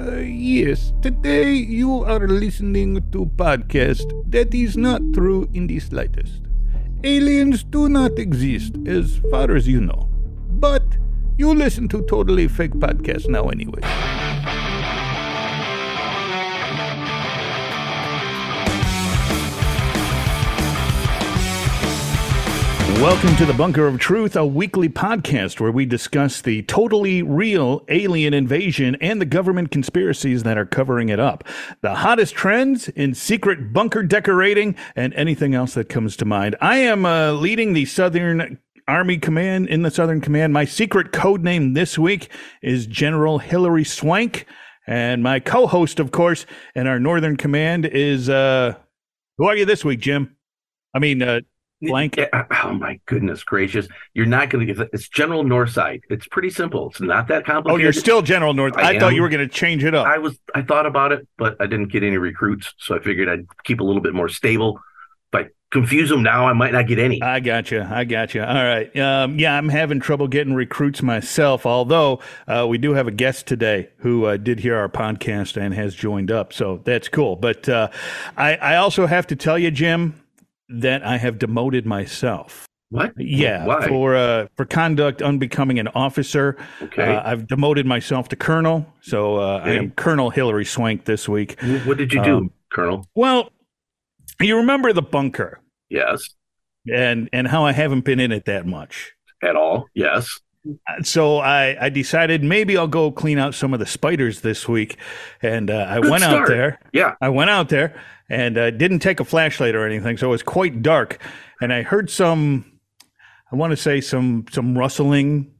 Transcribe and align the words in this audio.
Uh, 0.00 0.16
yes, 0.20 0.94
today 1.02 1.52
you 1.52 2.04
are 2.04 2.26
listening 2.26 3.04
to 3.12 3.26
podcast 3.36 4.08
that 4.30 4.54
is 4.54 4.74
not 4.74 5.02
true 5.12 5.46
in 5.52 5.66
the 5.66 5.78
slightest. 5.78 6.40
Aliens 7.04 7.64
do 7.64 7.86
not 7.90 8.18
exist 8.18 8.76
as 8.86 9.20
far 9.30 9.54
as 9.54 9.68
you 9.68 9.82
know. 9.82 10.08
But 10.48 10.84
you 11.36 11.52
listen 11.54 11.86
to 11.88 12.00
totally 12.06 12.48
fake 12.48 12.72
podcast 12.72 13.28
now 13.28 13.48
anyway. 13.50 13.82
Welcome 23.00 23.34
to 23.36 23.46
the 23.46 23.54
Bunker 23.54 23.86
of 23.86 23.98
Truth, 23.98 24.36
a 24.36 24.44
weekly 24.44 24.90
podcast 24.90 25.58
where 25.58 25.72
we 25.72 25.86
discuss 25.86 26.42
the 26.42 26.60
totally 26.64 27.22
real 27.22 27.82
alien 27.88 28.34
invasion 28.34 28.94
and 29.00 29.18
the 29.18 29.24
government 29.24 29.70
conspiracies 29.70 30.42
that 30.42 30.58
are 30.58 30.66
covering 30.66 31.08
it 31.08 31.18
up, 31.18 31.42
the 31.80 31.94
hottest 31.94 32.34
trends 32.34 32.90
in 32.90 33.14
secret 33.14 33.72
bunker 33.72 34.02
decorating, 34.02 34.76
and 34.94 35.14
anything 35.14 35.54
else 35.54 35.72
that 35.72 35.88
comes 35.88 36.14
to 36.18 36.26
mind. 36.26 36.56
I 36.60 36.76
am 36.76 37.06
uh, 37.06 37.32
leading 37.32 37.72
the 37.72 37.86
Southern 37.86 38.58
Army 38.86 39.16
Command 39.16 39.68
in 39.68 39.80
the 39.80 39.90
Southern 39.90 40.20
Command. 40.20 40.52
My 40.52 40.66
secret 40.66 41.10
code 41.10 41.42
name 41.42 41.72
this 41.72 41.98
week 41.98 42.28
is 42.60 42.86
General 42.86 43.38
Hillary 43.38 43.84
Swank. 43.84 44.44
And 44.86 45.22
my 45.22 45.40
co 45.40 45.66
host, 45.66 46.00
of 46.00 46.12
course, 46.12 46.44
in 46.74 46.86
our 46.86 47.00
Northern 47.00 47.38
Command 47.38 47.86
is, 47.86 48.28
uh, 48.28 48.74
who 49.38 49.46
are 49.46 49.56
you 49.56 49.64
this 49.64 49.86
week, 49.86 50.00
Jim? 50.00 50.36
I 50.94 50.98
mean, 50.98 51.22
uh, 51.22 51.40
blank. 51.82 52.16
Yeah, 52.16 52.46
oh 52.64 52.72
my 52.72 53.00
goodness 53.06 53.44
gracious! 53.44 53.88
You're 54.14 54.26
not 54.26 54.50
going 54.50 54.66
to 54.66 54.74
get 54.74 54.88
it's 54.92 55.08
General 55.08 55.44
Northside. 55.44 56.02
It's 56.10 56.26
pretty 56.28 56.50
simple. 56.50 56.90
It's 56.90 57.00
not 57.00 57.28
that 57.28 57.44
complicated. 57.44 57.80
Oh, 57.80 57.82
you're 57.82 57.92
still 57.92 58.22
General 58.22 58.54
North. 58.54 58.76
I, 58.76 58.90
I 58.90 58.98
thought 58.98 59.14
you 59.14 59.22
were 59.22 59.28
going 59.28 59.46
to 59.46 59.52
change 59.52 59.84
it 59.84 59.94
up. 59.94 60.06
I 60.06 60.18
was. 60.18 60.38
I 60.54 60.62
thought 60.62 60.86
about 60.86 61.12
it, 61.12 61.26
but 61.38 61.56
I 61.60 61.66
didn't 61.66 61.88
get 61.88 62.02
any 62.02 62.18
recruits, 62.18 62.74
so 62.78 62.96
I 62.96 63.00
figured 63.00 63.28
I'd 63.28 63.46
keep 63.64 63.80
a 63.80 63.84
little 63.84 64.02
bit 64.02 64.14
more 64.14 64.28
stable. 64.28 64.80
If 65.32 65.46
I 65.46 65.48
confuse 65.70 66.08
them 66.08 66.22
now, 66.22 66.46
I 66.46 66.52
might 66.52 66.72
not 66.72 66.88
get 66.88 66.98
any. 66.98 67.22
I 67.22 67.38
got 67.40 67.70
you. 67.70 67.82
I 67.82 68.04
got 68.04 68.34
you. 68.34 68.42
All 68.42 68.54
right. 68.54 68.94
Um, 68.98 69.38
yeah, 69.38 69.56
I'm 69.56 69.68
having 69.68 70.00
trouble 70.00 70.26
getting 70.26 70.54
recruits 70.54 71.02
myself, 71.02 71.64
although 71.64 72.20
uh, 72.48 72.66
we 72.68 72.78
do 72.78 72.94
have 72.94 73.06
a 73.06 73.12
guest 73.12 73.46
today 73.46 73.90
who 73.98 74.24
uh, 74.24 74.36
did 74.36 74.60
hear 74.60 74.76
our 74.76 74.88
podcast 74.88 75.56
and 75.56 75.72
has 75.74 75.94
joined 75.94 76.30
up. 76.30 76.52
So 76.52 76.80
that's 76.84 77.08
cool. 77.08 77.36
But 77.36 77.68
uh, 77.68 77.90
I, 78.36 78.56
I 78.56 78.76
also 78.76 79.06
have 79.06 79.28
to 79.28 79.36
tell 79.36 79.58
you, 79.58 79.70
Jim, 79.70 80.19
that 80.70 81.02
I 81.04 81.16
have 81.18 81.38
demoted 81.38 81.86
myself. 81.86 82.66
what? 82.90 83.12
Yeah, 83.16 83.66
Why? 83.66 83.86
for 83.88 84.16
uh, 84.16 84.46
for 84.56 84.64
conduct 84.64 85.22
unbecoming 85.22 85.78
an 85.78 85.88
officer. 85.88 86.56
Okay. 86.82 87.14
Uh, 87.14 87.22
I've 87.24 87.46
demoted 87.46 87.86
myself 87.86 88.28
to 88.30 88.36
colonel, 88.36 88.86
so 89.00 89.36
uh, 89.36 89.60
I 89.64 89.70
am 89.72 89.90
Colonel 89.92 90.30
Hillary 90.30 90.64
Swank 90.64 91.04
this 91.04 91.28
week. 91.28 91.60
What 91.84 91.98
did 91.98 92.12
you 92.12 92.22
do, 92.24 92.36
um, 92.36 92.50
Colonel? 92.72 93.06
Well, 93.14 93.50
you 94.40 94.56
remember 94.56 94.92
the 94.92 95.02
bunker 95.02 95.60
Yes. 95.88 96.22
and 96.92 97.28
and 97.32 97.46
how 97.48 97.64
I 97.64 97.72
haven't 97.72 98.04
been 98.04 98.20
in 98.20 98.32
it 98.32 98.44
that 98.46 98.66
much. 98.66 99.12
At 99.42 99.56
all? 99.56 99.86
Yes. 99.94 100.38
So 101.02 101.38
I, 101.38 101.86
I 101.86 101.88
decided 101.88 102.44
maybe 102.44 102.76
I'll 102.76 102.86
go 102.86 103.10
clean 103.10 103.38
out 103.38 103.54
some 103.54 103.72
of 103.72 103.80
the 103.80 103.86
spiders 103.86 104.42
this 104.42 104.68
week, 104.68 104.98
and 105.42 105.70
uh, 105.70 105.86
I 105.88 106.00
Good 106.00 106.10
went 106.10 106.24
out 106.24 106.46
there. 106.48 106.78
Yeah. 106.92 107.14
I 107.20 107.30
went 107.30 107.50
out 107.50 107.68
there 107.70 107.98
and 108.28 108.58
uh, 108.58 108.70
didn't 108.70 108.98
take 109.00 109.20
a 109.20 109.24
flashlight 109.24 109.74
or 109.74 109.86
anything, 109.86 110.16
so 110.18 110.28
it 110.28 110.30
was 110.30 110.42
quite 110.42 110.82
dark. 110.82 111.18
And 111.62 111.72
I 111.72 111.82
heard 111.82 112.10
some, 112.10 112.78
I 113.52 113.56
want 113.56 113.70
to 113.70 113.76
say 113.76 114.00
some 114.00 114.44
some 114.50 114.76
rustling, 114.76 115.52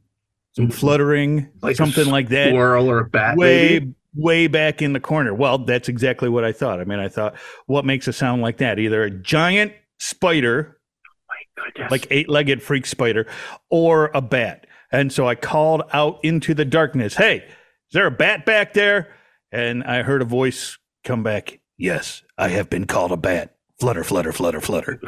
some 0.53 0.69
fluttering, 0.69 1.41
Mm-hmm. 1.41 1.65
Like 1.65 1.73
a 1.73 1.77
something 1.77 2.05
like 2.07 2.29
that, 2.29 2.49
Squirrel 2.49 2.89
or 2.89 2.99
a 2.99 3.09
bat? 3.09 3.37
way 3.37 3.79
maybe? 3.79 3.93
way 4.15 4.47
back 4.47 4.81
in 4.81 4.93
the 4.93 4.99
corner. 4.99 5.33
Well, 5.33 5.57
that's 5.59 5.89
exactly 5.89 6.29
what 6.29 6.43
I 6.43 6.51
thought. 6.51 6.79
I 6.79 6.83
mean, 6.85 6.99
I 6.99 7.09
thought, 7.09 7.35
what 7.65 7.85
makes 7.85 8.07
a 8.07 8.13
sound 8.13 8.41
like 8.41 8.57
that? 8.57 8.77
Either 8.79 9.03
a 9.03 9.09
giant 9.11 9.73
spider 9.99 10.79
My 11.27 11.35
goodness. 11.73 11.91
like 11.91 12.07
eight 12.11 12.29
legged 12.29 12.61
freak 12.61 12.85
spider 12.85 13.25
or 13.69 14.11
a 14.13 14.21
bat. 14.21 14.67
And 14.91 15.11
so 15.11 15.27
I 15.27 15.35
called 15.35 15.83
out 15.93 16.19
into 16.23 16.53
the 16.53 16.65
darkness, 16.65 17.15
Hey, 17.15 17.37
is 17.37 17.93
there 17.93 18.05
a 18.07 18.11
bat 18.11 18.45
back 18.45 18.73
there? 18.73 19.13
And 19.51 19.83
I 19.83 20.01
heard 20.03 20.21
a 20.21 20.25
voice 20.25 20.77
come 21.03 21.23
back, 21.23 21.59
Yes, 21.77 22.21
I 22.37 22.49
have 22.49 22.69
been 22.69 22.85
called 22.85 23.11
a 23.11 23.17
bat. 23.17 23.55
Flutter, 23.79 24.03
flutter, 24.03 24.31
flutter, 24.31 24.61
flutter. 24.61 24.99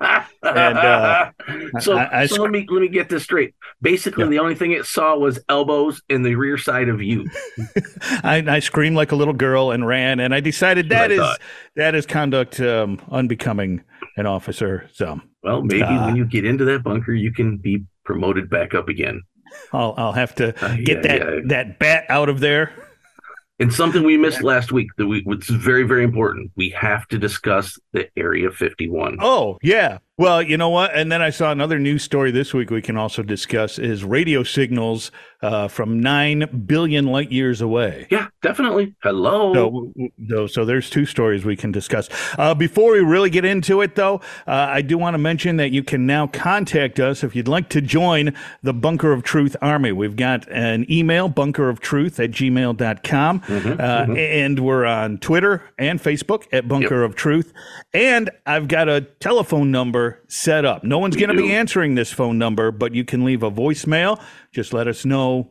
And, 0.00 0.78
uh, 0.78 1.30
so, 1.80 1.96
I- 1.96 2.22
I 2.22 2.26
so 2.26 2.34
sc- 2.34 2.40
let 2.40 2.50
me 2.50 2.66
let 2.68 2.80
me 2.82 2.88
get 2.88 3.08
this 3.08 3.22
straight. 3.22 3.54
Basically, 3.80 4.24
Yeah. 4.24 4.30
the 4.30 4.38
only 4.40 4.54
thing 4.54 4.72
it 4.72 4.84
saw 4.86 5.16
was 5.16 5.38
elbows 5.48 6.02
in 6.08 6.22
the 6.22 6.34
rear 6.34 6.58
side 6.58 6.88
of 6.88 7.00
you. 7.00 7.26
I, 8.22 8.42
I 8.46 8.58
screamed 8.58 8.96
like 8.96 9.12
a 9.12 9.16
little 9.16 9.32
girl 9.34 9.70
and 9.70 9.86
ran, 9.86 10.20
and 10.20 10.34
I 10.34 10.40
decided 10.40 10.88
that 10.90 11.10
is 11.12 11.18
thought. 11.20 11.40
that 11.76 11.94
is 11.94 12.06
conduct 12.06 12.60
um, 12.60 13.00
unbecoming 13.10 13.82
an 14.16 14.26
officer. 14.26 14.88
So 14.92 15.20
Well, 15.42 15.62
maybe 15.62 15.82
Uh, 15.82 16.06
when 16.06 16.16
you 16.16 16.24
get 16.26 16.44
into 16.44 16.64
that 16.66 16.82
bunker, 16.82 17.14
you 17.14 17.32
can 17.32 17.56
be 17.56 17.84
promoted 18.04 18.48
back 18.50 18.74
up 18.74 18.88
again. 18.88 19.22
I'll 19.72 19.94
I'll 19.96 20.12
have 20.12 20.34
to 20.36 20.48
Uh, 20.64 20.76
get 20.76 20.96
yeah, 20.96 21.00
that 21.02 21.18
yeah. 21.34 21.40
that 21.46 21.78
bat 21.78 22.04
out 22.08 22.28
of 22.28 22.40
there. 22.40 22.72
And 23.60 23.72
something 23.72 24.02
we 24.02 24.16
missed 24.16 24.42
last 24.42 24.72
week 24.72 24.88
that 24.98 25.06
we, 25.06 25.20
which 25.22 25.48
is 25.48 25.54
very, 25.54 25.84
very 25.84 26.02
important. 26.02 26.50
We 26.56 26.70
have 26.70 27.06
to 27.08 27.18
discuss 27.18 27.78
the 27.92 28.08
Area 28.16 28.50
51. 28.50 29.18
Oh, 29.20 29.58
yeah. 29.62 29.98
Well, 30.18 30.42
you 30.42 30.56
know 30.56 30.70
what? 30.70 30.92
And 30.92 31.10
then 31.12 31.22
I 31.22 31.30
saw 31.30 31.52
another 31.52 31.78
news 31.78 32.02
story 32.02 32.32
this 32.32 32.52
week 32.52 32.70
we 32.70 32.82
can 32.82 32.96
also 32.96 33.22
discuss 33.22 33.78
is 33.78 34.02
radio 34.04 34.42
signals 34.42 35.12
uh, 35.44 35.68
from 35.68 36.00
9 36.00 36.64
billion 36.66 37.06
light 37.06 37.30
years 37.30 37.60
away. 37.60 38.06
Yeah, 38.10 38.28
definitely. 38.42 38.94
Hello. 39.02 39.52
So, 39.54 39.90
w- 40.26 40.48
so 40.48 40.64
there's 40.64 40.88
two 40.88 41.04
stories 41.06 41.44
we 41.44 41.54
can 41.56 41.70
discuss. 41.70 42.08
Uh, 42.38 42.54
before 42.54 42.92
we 42.92 43.00
really 43.00 43.30
get 43.30 43.44
into 43.44 43.82
it, 43.82 43.94
though, 43.94 44.16
uh, 44.46 44.52
I 44.70 44.80
do 44.82 44.96
want 44.96 45.14
to 45.14 45.18
mention 45.18 45.56
that 45.58 45.70
you 45.70 45.82
can 45.82 46.06
now 46.06 46.26
contact 46.26 46.98
us 46.98 47.22
if 47.22 47.36
you'd 47.36 47.48
like 47.48 47.68
to 47.70 47.80
join 47.80 48.34
the 48.62 48.72
Bunker 48.72 49.12
of 49.12 49.22
Truth 49.22 49.56
Army. 49.60 49.92
We've 49.92 50.16
got 50.16 50.48
an 50.50 50.90
email, 50.90 51.28
bunkeroftruth 51.28 52.22
at 52.22 52.30
gmail.com, 52.30 53.42
uh, 53.48 54.14
and 54.16 54.58
we're 54.60 54.84
on 54.86 55.18
Twitter 55.18 55.62
and 55.78 56.00
Facebook 56.02 56.44
at 56.52 56.68
Bunker 56.68 57.02
of 57.02 57.14
Truth. 57.14 57.52
And 57.92 58.30
I've 58.46 58.68
got 58.68 58.88
a 58.88 59.02
telephone 59.02 59.70
number 59.70 60.20
set 60.28 60.64
up. 60.64 60.84
No 60.84 60.98
one's 60.98 61.16
going 61.16 61.30
to 61.30 61.36
be 61.36 61.52
answering 61.52 61.94
this 61.94 62.12
phone 62.12 62.38
number, 62.38 62.70
but 62.70 62.94
you 62.94 63.04
can 63.04 63.24
leave 63.24 63.42
a 63.42 63.50
voicemail. 63.50 64.22
Just 64.54 64.72
let 64.72 64.86
us 64.86 65.04
know 65.04 65.50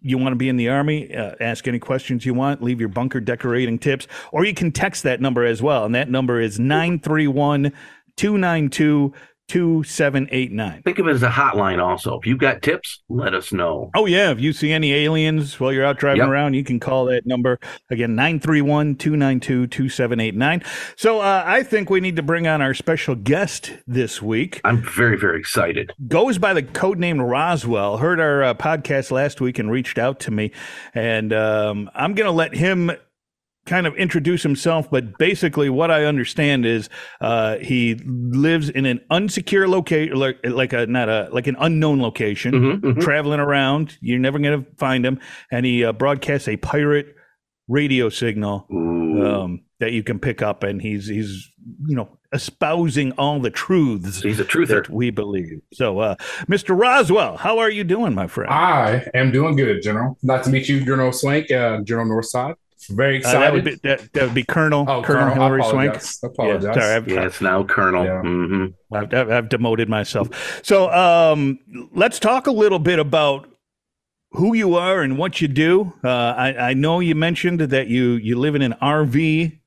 you 0.00 0.18
want 0.18 0.32
to 0.32 0.36
be 0.36 0.48
in 0.48 0.56
the 0.56 0.68
army, 0.68 1.14
uh, 1.14 1.34
ask 1.38 1.68
any 1.68 1.78
questions 1.78 2.26
you 2.26 2.34
want, 2.34 2.62
leave 2.62 2.80
your 2.80 2.88
bunker 2.88 3.20
decorating 3.20 3.78
tips, 3.78 4.08
or 4.32 4.44
you 4.44 4.54
can 4.54 4.72
text 4.72 5.02
that 5.04 5.20
number 5.20 5.44
as 5.44 5.62
well. 5.62 5.84
And 5.84 5.94
that 5.94 6.10
number 6.10 6.40
is 6.40 6.58
931 6.58 7.72
292 8.16 9.12
2789. 9.48 10.82
Think 10.82 10.98
of 10.98 11.06
it 11.06 11.10
as 11.10 11.22
a 11.22 11.28
hotline 11.28 11.82
also. 11.82 12.18
If 12.18 12.26
you've 12.26 12.38
got 12.38 12.62
tips, 12.62 13.02
let 13.08 13.34
us 13.34 13.52
know. 13.52 13.90
Oh, 13.94 14.06
yeah. 14.06 14.30
If 14.30 14.40
you 14.40 14.52
see 14.52 14.72
any 14.72 14.92
aliens 14.94 15.58
while 15.60 15.72
you're 15.72 15.84
out 15.84 15.98
driving 15.98 16.20
Yep. 16.22 16.28
around, 16.28 16.54
you 16.54 16.64
can 16.64 16.80
call 16.80 17.06
that 17.06 17.26
number 17.26 17.58
again, 17.90 18.14
931 18.14 18.96
292 18.96 19.66
2789. 19.66 20.62
So 20.96 21.20
uh, 21.20 21.42
I 21.46 21.62
think 21.62 21.90
we 21.90 22.00
need 22.00 22.16
to 22.16 22.22
bring 22.22 22.46
on 22.46 22.62
our 22.62 22.74
special 22.74 23.14
guest 23.14 23.72
this 23.86 24.20
week. 24.22 24.60
I'm 24.64 24.82
very, 24.82 25.18
very 25.18 25.38
excited. 25.38 25.92
goes 26.08 26.38
by 26.38 26.54
the 26.54 26.62
code 26.62 26.98
name 26.98 27.20
Roswell. 27.20 27.98
Heard 27.98 28.20
our 28.20 28.42
uh, 28.42 28.54
podcast 28.54 29.10
last 29.10 29.40
week 29.40 29.58
and 29.58 29.70
reached 29.70 29.98
out 29.98 30.20
to 30.20 30.30
me, 30.30 30.52
and 30.94 31.32
um, 31.32 31.90
I'm 31.94 32.14
going 32.14 32.26
to 32.26 32.32
let 32.32 32.54
him 32.54 32.90
kind 33.66 33.86
of 33.86 33.94
introduce 33.96 34.42
himself. 34.42 34.90
But 34.90 35.18
basically, 35.18 35.68
what 35.70 35.90
I 35.90 36.04
understand 36.04 36.66
is 36.66 36.88
uh, 37.20 37.58
he 37.58 37.94
lives 38.04 38.68
in 38.68 38.86
an 38.86 39.00
unsecure 39.10 39.68
location, 39.68 40.16
like, 40.16 40.38
like 40.44 40.72
a 40.72 40.86
not 40.86 41.08
a 41.08 41.28
like 41.32 41.46
an 41.46 41.56
unknown 41.58 42.00
location, 42.02 42.52
Mhm, 42.54 42.80
mhm. 42.80 43.00
traveling 43.00 43.40
around. 43.40 43.96
You're 44.00 44.18
never 44.18 44.38
going 44.38 44.64
to 44.64 44.70
find 44.78 45.04
him, 45.06 45.20
and 45.50 45.64
he 45.66 45.84
uh, 45.84 45.92
broadcasts 45.92 46.48
a 46.48 46.56
pirate 46.56 47.14
radio 47.68 48.08
signal 48.08 48.66
um, 48.70 49.60
that 49.80 49.92
you 49.92 50.02
can 50.02 50.18
pick 50.18 50.42
up, 50.42 50.62
and 50.64 50.82
he's 50.82 51.06
he's 51.06 51.48
you 51.86 51.94
know 51.96 52.18
espousing 52.34 53.12
all 53.12 53.38
the 53.40 53.50
truths 53.50 54.22
He's 54.22 54.40
a 54.40 54.44
truther. 54.44 54.68
that 54.68 54.88
we 54.90 55.10
believe. 55.10 55.60
So, 55.74 55.98
uh, 55.98 56.14
Mr. 56.48 56.76
Roswell, 56.78 57.36
how 57.36 57.58
are 57.58 57.68
you 57.70 57.84
doing, 57.84 58.14
my 58.14 58.26
friend? 58.26 58.50
I 58.50 59.06
am 59.12 59.30
doing 59.32 59.54
good, 59.54 59.82
General. 59.82 60.16
Nice 60.22 60.46
to 60.46 60.50
meet 60.50 60.66
you, 60.66 60.80
General 60.82 61.12
Swank, 61.12 61.50
uh, 61.50 61.82
General 61.82 62.06
Northside. 62.06 62.54
Very 62.88 63.16
Uh, 63.16 63.18
excited. 63.18 63.40
that 63.42 63.52
would 63.52 63.64
be 63.64 63.74
that, 63.88 64.12
that 64.12 64.22
would 64.24 64.34
be 64.34 64.44
Colonel 64.44 64.84
oh, 64.88 65.02
Colonel, 65.02 65.28
Colonel, 65.30 65.34
Hillary 65.34 65.62
I 65.62 65.70
Swank. 65.70 65.88
apologize. 65.88 66.18
I 66.22 66.26
Yeah, 66.26 66.30
apologize. 66.32 66.74
sorry, 66.74 66.94
I've, 66.96 67.08
Yeah, 67.08 67.26
it's 67.26 67.40
now 67.40 67.64
Colonel. 67.64 68.04
Yeah. 68.04 68.20
hmm 68.20 68.66
I've, 68.92 69.14
I've, 69.14 69.30
I've 69.30 69.48
demoted 69.48 69.88
myself. 69.88 70.60
So, 70.62 70.90
um, 70.92 71.58
let's 71.94 72.18
talk 72.18 72.46
a 72.46 72.52
little 72.52 72.78
bit 72.78 72.98
about 72.98 73.48
who 74.32 74.54
you 74.54 74.76
are 74.76 75.02
and 75.02 75.18
what 75.18 75.40
you 75.40 75.48
do. 75.48 75.92
Uh, 76.02 76.08
I, 76.08 76.70
I 76.70 76.74
know 76.74 77.00
you 77.00 77.14
mentioned 77.14 77.60
that 77.60 77.88
you 77.88 78.12
you 78.12 78.38
live 78.38 78.54
in 78.54 78.62
an 78.62 78.74
RV 78.82 79.58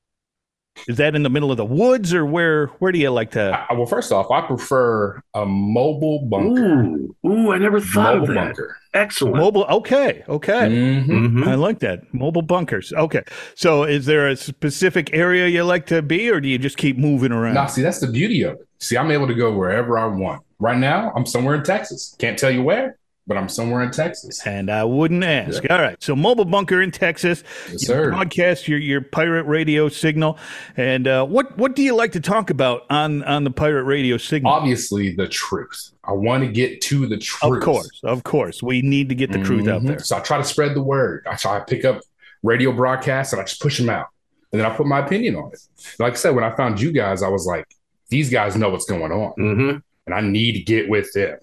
is 0.88 0.96
that 0.98 1.14
in 1.14 1.22
the 1.22 1.30
middle 1.30 1.50
of 1.50 1.56
the 1.56 1.64
woods 1.64 2.12
or 2.14 2.24
where 2.26 2.66
where 2.78 2.92
do 2.92 2.98
you 2.98 3.10
like 3.10 3.30
to? 3.32 3.66
I, 3.70 3.74
well, 3.74 3.86
first 3.86 4.12
off, 4.12 4.30
I 4.30 4.40
prefer 4.42 5.20
a 5.34 5.44
mobile 5.46 6.26
bunker. 6.26 6.82
Ooh, 6.84 7.16
ooh, 7.26 7.52
I 7.52 7.58
never 7.58 7.80
thought 7.80 8.14
Mobile 8.18 8.28
of 8.30 8.34
that. 8.34 8.44
bunker. 8.46 8.76
Excellent. 8.94 9.36
Mobile. 9.36 9.64
Okay. 9.64 10.24
Okay. 10.28 10.52
Mhm. 10.68 11.06
Mhm. 11.06 11.46
I 11.46 11.54
like 11.54 11.80
that. 11.80 12.12
Mobile 12.14 12.42
bunkers. 12.42 12.92
Okay. 12.92 13.22
So 13.54 13.84
is 13.84 14.06
there 14.06 14.28
a 14.28 14.36
specific 14.36 15.10
area 15.12 15.48
you 15.48 15.64
like 15.64 15.86
to 15.86 16.00
be 16.02 16.30
or 16.30 16.40
do 16.40 16.48
you 16.48 16.58
just 16.58 16.76
keep 16.78 16.96
moving 16.96 17.32
around? 17.32 17.54
Nah, 17.54 17.66
see, 17.66 17.82
that's 17.82 18.00
the 18.00 18.06
beauty 18.06 18.42
of 18.42 18.54
it. 18.54 18.66
See, 18.78 18.96
I'm 18.96 19.10
able 19.10 19.26
to 19.26 19.34
go 19.34 19.52
wherever 19.56 19.98
I 19.98 20.06
want. 20.06 20.42
Right 20.58 20.78
now, 20.78 21.12
I'm 21.14 21.26
somewhere 21.26 21.54
in 21.54 21.62
Texas. 21.62 22.16
Can't 22.18 22.38
tell 22.38 22.50
you 22.50 22.62
where, 22.62 22.96
but 23.26 23.36
I'm 23.36 23.48
somewhere 23.48 23.82
in 23.82 23.90
Texas. 23.90 24.46
And 24.46 24.70
I 24.70 24.84
wouldn't 24.84 25.24
ask. 25.24 25.62
All 25.68 25.78
right. 25.80 26.00
So 26.02 26.14
mobile 26.14 26.44
bunker 26.44 26.80
in 26.80 26.90
Texas. 26.92 27.42
Yes, 27.64 27.72
You 27.72 27.78
sir. 27.78 28.10
broadcast 28.10 28.68
your, 28.68 28.78
your 28.78 29.00
pirate 29.00 29.44
radio 29.44 29.88
signal. 29.88 30.38
And 30.76 31.08
uh, 31.08 31.26
what 31.26 31.56
what 31.58 31.74
do 31.74 31.82
you 31.82 31.94
like 31.94 32.12
to 32.12 32.20
talk 32.20 32.50
about 32.50 32.82
on 32.90 33.22
on 33.24 33.44
the 33.44 33.50
pirate 33.50 33.84
radio 33.84 34.16
signal? 34.16 34.52
Obviously, 34.52 35.14
the 35.14 35.26
truth. 35.28 35.90
I 36.04 36.12
want 36.12 36.44
to 36.44 36.50
get 36.50 36.80
to 36.82 37.06
the 37.06 37.16
truth. 37.18 37.56
Of 37.58 37.62
course, 37.62 38.00
of 38.04 38.22
course. 38.22 38.62
We 38.62 38.80
need 38.82 39.08
to 39.08 39.14
get 39.14 39.32
the 39.32 39.42
truth 39.42 39.66
out 39.66 39.82
Mhm. 39.82 39.86
there. 39.88 39.98
So 39.98 40.16
I 40.16 40.20
try 40.20 40.38
to 40.38 40.44
spread 40.44 40.74
the 40.74 40.82
word. 40.82 41.26
I 41.28 41.34
try 41.34 41.58
to 41.58 41.64
pick 41.64 41.84
up 41.84 42.00
radio 42.44 42.70
broadcasts 42.72 43.32
and 43.32 43.42
I 43.42 43.44
just 43.44 43.60
push 43.60 43.78
them 43.78 43.90
out. 43.90 44.06
And 44.52 44.60
then 44.60 44.70
I 44.70 44.74
put 44.74 44.86
my 44.86 45.00
opinion 45.00 45.34
on 45.34 45.50
it. 45.52 45.58
Like 45.98 46.12
I 46.12 46.16
said, 46.16 46.34
when 46.36 46.44
I 46.44 46.54
found 46.54 46.80
you 46.80 46.92
guys, 46.92 47.24
I 47.24 47.28
was 47.28 47.44
like, 47.44 47.66
these 48.08 48.30
guys 48.30 48.54
know 48.54 48.68
what's 48.70 48.86
going 48.86 49.10
on. 49.10 49.32
Mhm. 49.38 49.82
and 50.06 50.14
I 50.14 50.20
need 50.20 50.52
to 50.52 50.62
get 50.62 50.88
with 50.88 51.12
them. 51.14 51.36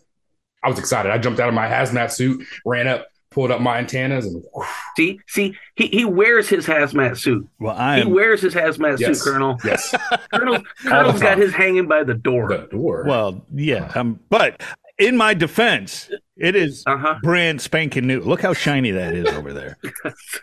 I 0.63 0.69
was 0.69 0.79
excited. 0.79 1.11
I 1.11 1.17
jumped 1.17 1.39
out 1.39 1.49
of 1.49 1.53
my 1.55 1.67
hazmat 1.67 2.11
suit, 2.11 2.45
ran 2.65 2.87
up, 2.87 3.07
pulled 3.31 3.51
up 3.51 3.59
my 3.61 3.77
antennas, 3.79 4.25
and 4.25 4.43
whew, 4.53 4.63
See, 4.95 5.19
see, 5.27 5.57
he, 5.75 5.87
he 5.87 6.05
wears 6.05 6.47
his 6.47 6.65
hazmat 6.67 7.17
suit. 7.17 7.47
Well, 7.59 7.75
I 7.75 7.97
am... 7.99 8.07
He 8.07 8.13
wears 8.13 8.41
his 8.41 8.53
hazmat 8.53 8.99
Yes. 8.99 9.19
suit, 9.19 9.31
Colonel. 9.31 9.57
yes, 9.65 9.93
Colonel 10.33 10.61
Colonel's 10.85 11.19
got 11.21 11.37
his 11.39 11.51
hanging 11.53 11.87
by 11.87 12.03
the 12.03 12.13
door. 12.13 12.47
the 12.49 12.67
door. 12.71 13.03
well, 13.07 13.43
yeah. 13.53 13.91
Um, 13.95 14.19
but 14.29 14.61
in 14.99 15.17
my 15.17 15.33
defense, 15.33 16.11
it 16.37 16.55
is 16.55 16.83
Uh 16.85 16.95
huh. 16.97 17.15
brand 17.23 17.59
spanking 17.59 18.05
new. 18.05 18.19
Look 18.21 18.41
how 18.41 18.53
shiny 18.53 18.91
that 18.91 19.15
is 19.15 19.27
over 19.29 19.51
there. 19.51 19.77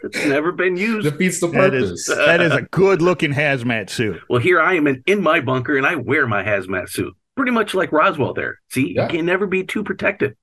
It's 0.03 0.27
never 0.27 0.51
been 0.51 0.77
used. 0.77 1.05
defeats 1.09 1.39
the 1.41 1.49
purpose. 1.49 1.91
is 1.91 2.07
that 2.07 2.41
is 2.41 2.53
a 2.53 2.63
good 2.63 3.01
looking 3.03 3.33
hazmat 3.33 3.89
suit. 3.91 4.21
Well, 4.29 4.41
here 4.41 4.61
I 4.61 4.75
am 4.75 4.87
in, 4.89 5.03
in 5.07 5.23
my 5.23 5.41
bunker, 5.41 5.77
and 5.77 5.87
I 5.87 5.95
wear 5.95 6.27
my 6.27 6.43
hazmat 6.43 6.89
suit, 6.89 7.15
pretty 7.41 7.53
much 7.53 7.73
like 7.75 7.91
Roswell. 7.91 8.35
There, 8.35 8.59
see, 8.69 8.93
Yeah. 8.95 9.05
you 9.05 9.09
can 9.17 9.25
never 9.27 9.47
be 9.47 9.65
too 9.65 9.83
protected, 9.83 10.37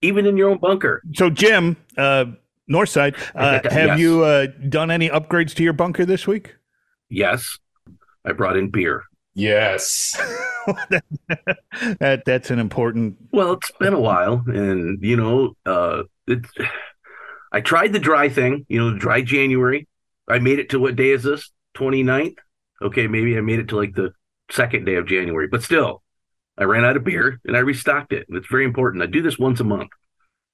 even 0.00 0.24
in 0.24 0.38
your 0.38 0.48
own 0.48 0.56
bunker. 0.58 1.02
So, 1.14 1.28
Jim, 1.28 1.76
uh, 1.98 2.24
Northside, 2.70 3.14
uh, 3.34 3.60
have 3.70 3.90
Yes. 3.90 3.98
you 4.00 4.24
uh, 4.24 4.46
done 4.70 4.90
any 4.90 5.10
upgrades 5.10 5.54
to 5.56 5.62
your 5.62 5.74
bunker 5.74 6.06
this 6.06 6.26
week? 6.26 6.56
Yes, 7.10 7.58
I 8.24 8.32
brought 8.32 8.56
in 8.56 8.70
beer. 8.70 9.02
yes. 9.34 10.14
that 12.00 12.22
that's 12.24 12.50
an 12.50 12.58
important. 12.58 13.16
Well, 13.32 13.52
it's 13.54 13.70
been 13.80 13.92
a 13.94 14.00
while, 14.00 14.42
and 14.46 15.02
you 15.02 15.16
know, 15.16 15.54
uh, 15.66 16.04
it, 16.26 16.46
I 17.52 17.60
tried 17.60 17.92
the 17.92 17.98
dry 17.98 18.28
thing. 18.28 18.64
You 18.68 18.78
know, 18.80 18.96
dry 18.96 19.20
January. 19.22 19.86
I 20.28 20.38
made 20.38 20.60
it 20.60 20.70
to 20.70 20.78
what 20.78 20.96
day 20.96 21.10
is 21.10 21.24
this? 21.24 21.50
29th? 21.76 22.36
Okay, 22.80 23.06
maybe 23.08 23.36
I 23.36 23.40
made 23.40 23.58
it 23.58 23.68
to 23.68 23.76
like 23.76 23.94
the 23.94 24.12
second 24.50 24.84
day 24.84 24.94
of 24.94 25.06
January, 25.06 25.48
but 25.48 25.62
still, 25.62 26.01
I 26.62 26.64
ran 26.64 26.84
out 26.84 26.96
of 26.96 27.02
beer 27.04 27.40
and 27.44 27.56
I 27.56 27.60
restocked 27.60 28.12
it. 28.12 28.26
It's 28.28 28.46
very 28.48 28.64
important. 28.64 29.02
I 29.02 29.06
do 29.06 29.20
this 29.20 29.38
once 29.38 29.58
a 29.60 29.64
month. 29.64 29.90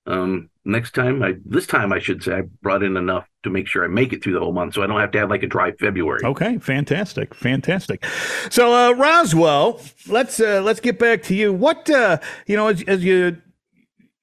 Um, 0.07 0.49
next 0.65 0.95
time, 0.95 1.23
I 1.23 1.35
this 1.45 1.67
time 1.67 1.93
I 1.93 1.99
should 1.99 2.23
say 2.23 2.33
I 2.33 2.41
brought 2.63 2.83
in 2.83 2.97
enough 2.97 3.27
to 3.43 3.51
make 3.51 3.67
sure 3.69 3.85
I 3.85 3.89
make 3.89 4.15
it 4.15 4.23
through 4.25 4.33
the 4.33 4.41
whole 4.41 4.55
month, 4.55 4.73
so 4.73 4.83
I 4.83 4.87
don't 4.87 4.99
have 5.01 5.11
to 5.11 5.19
have 5.19 5.29
like 5.29 5.43
a 5.43 5.47
dry 5.47 5.73
February. 5.73 6.21
Okay, 6.25 6.57
fantastic, 6.59 7.35
fantastic. 7.35 8.07
So, 8.49 8.73
uh, 8.73 8.93
Roswell, 8.93 9.83
let's 10.09 10.41
uh, 10.41 10.63
let's 10.63 10.81
get 10.81 10.99
back 10.99 11.23
to 11.25 11.35
you. 11.35 11.53
What 11.53 11.91
uh, 11.91 12.19
you 12.47 12.57
know, 12.57 12.69
as, 12.69 12.83
as 12.85 13.05
you 13.05 13.37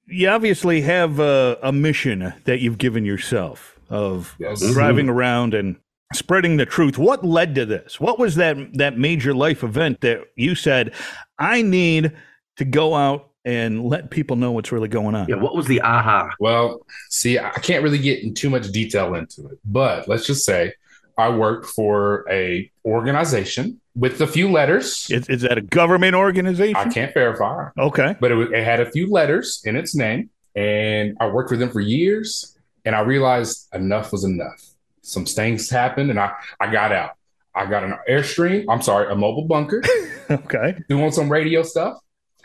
you 0.08 0.28
obviously 0.28 0.82
have 0.82 1.20
a, 1.20 1.60
a 1.62 1.72
mission 1.72 2.34
that 2.46 2.62
you've 2.62 2.80
given 2.80 3.06
yourself 3.06 3.80
of 3.88 4.36
Yes. 4.40 4.62
driving 4.74 5.08
around 5.08 5.54
and 5.54 5.76
spreading 6.14 6.58
the 6.58 6.66
truth. 6.66 6.98
What 6.98 7.26
led 7.26 7.56
to 7.56 7.66
this? 7.66 8.00
What 8.00 8.20
was 8.20 8.36
that 8.36 8.58
that 8.74 8.98
major 8.98 9.34
life 9.34 9.64
event 9.64 10.02
that 10.02 10.22
you 10.36 10.56
said 10.56 10.94
I 11.40 11.62
need 11.62 12.14
to 12.58 12.66
go 12.66 12.94
out 12.96 13.30
and 13.44 13.86
let 13.86 14.10
people 14.10 14.36
know 14.36 14.52
what's 14.52 14.72
really 14.72 14.88
going 14.88 15.16
on? 15.16 15.28
Yeah, 15.28 15.36
what 15.36 15.56
was 15.56 15.68
the 15.68 15.82
aha? 15.82 16.30
Well, 16.40 16.86
see, 17.10 17.38
I 17.38 17.50
can't 17.52 17.84
really 17.84 18.00
get 18.00 18.24
in 18.24 18.34
too 18.34 18.50
much 18.50 18.72
detail 18.72 19.14
into 19.16 19.48
it, 19.48 19.60
but 19.66 20.08
let's 20.08 20.26
just 20.26 20.46
say 20.46 20.74
I 21.18 21.30
worked 21.30 21.68
for 21.68 22.26
a 22.30 22.70
organization 22.86 23.80
with 23.96 24.20
a 24.22 24.28
few 24.28 24.52
letters. 24.52 25.10
Is, 25.10 25.30
is 25.30 25.42
that 25.42 25.58
a 25.58 25.62
government 25.62 26.16
organization? 26.16 26.76
I 26.76 26.90
can't 26.90 27.14
verify, 27.14 27.70
Okay. 27.78 28.16
but 28.20 28.32
it, 28.32 28.52
it 28.52 28.64
had 28.64 28.80
a 28.80 28.90
few 28.92 29.10
letters 29.10 29.62
in 29.66 29.76
its 29.76 29.96
name, 29.96 30.30
and 30.56 31.16
I 31.20 31.28
worked 31.28 31.50
for 31.50 31.58
them 31.58 31.70
for 31.70 31.82
years. 31.82 32.52
And 32.88 32.96
I 32.96 33.00
realized 33.00 33.68
enough 33.74 34.12
was 34.12 34.24
enough. 34.26 34.64
Some 35.06 35.26
things 35.26 35.70
happened, 35.70 36.10
and 36.10 36.20
I 36.20 36.34
I 36.60 36.72
got 36.72 36.92
out. 36.92 37.12
I 37.54 37.66
got 37.68 37.84
an 37.84 37.96
airstream. 38.10 38.66
I'm 38.70 38.82
sorry, 38.82 39.12
a 39.12 39.16
mobile 39.16 39.46
bunker, 39.48 39.82
Okay. 40.30 40.78
doing 40.90 41.12
some 41.12 41.32
radio 41.32 41.64
stuff. 41.64 41.98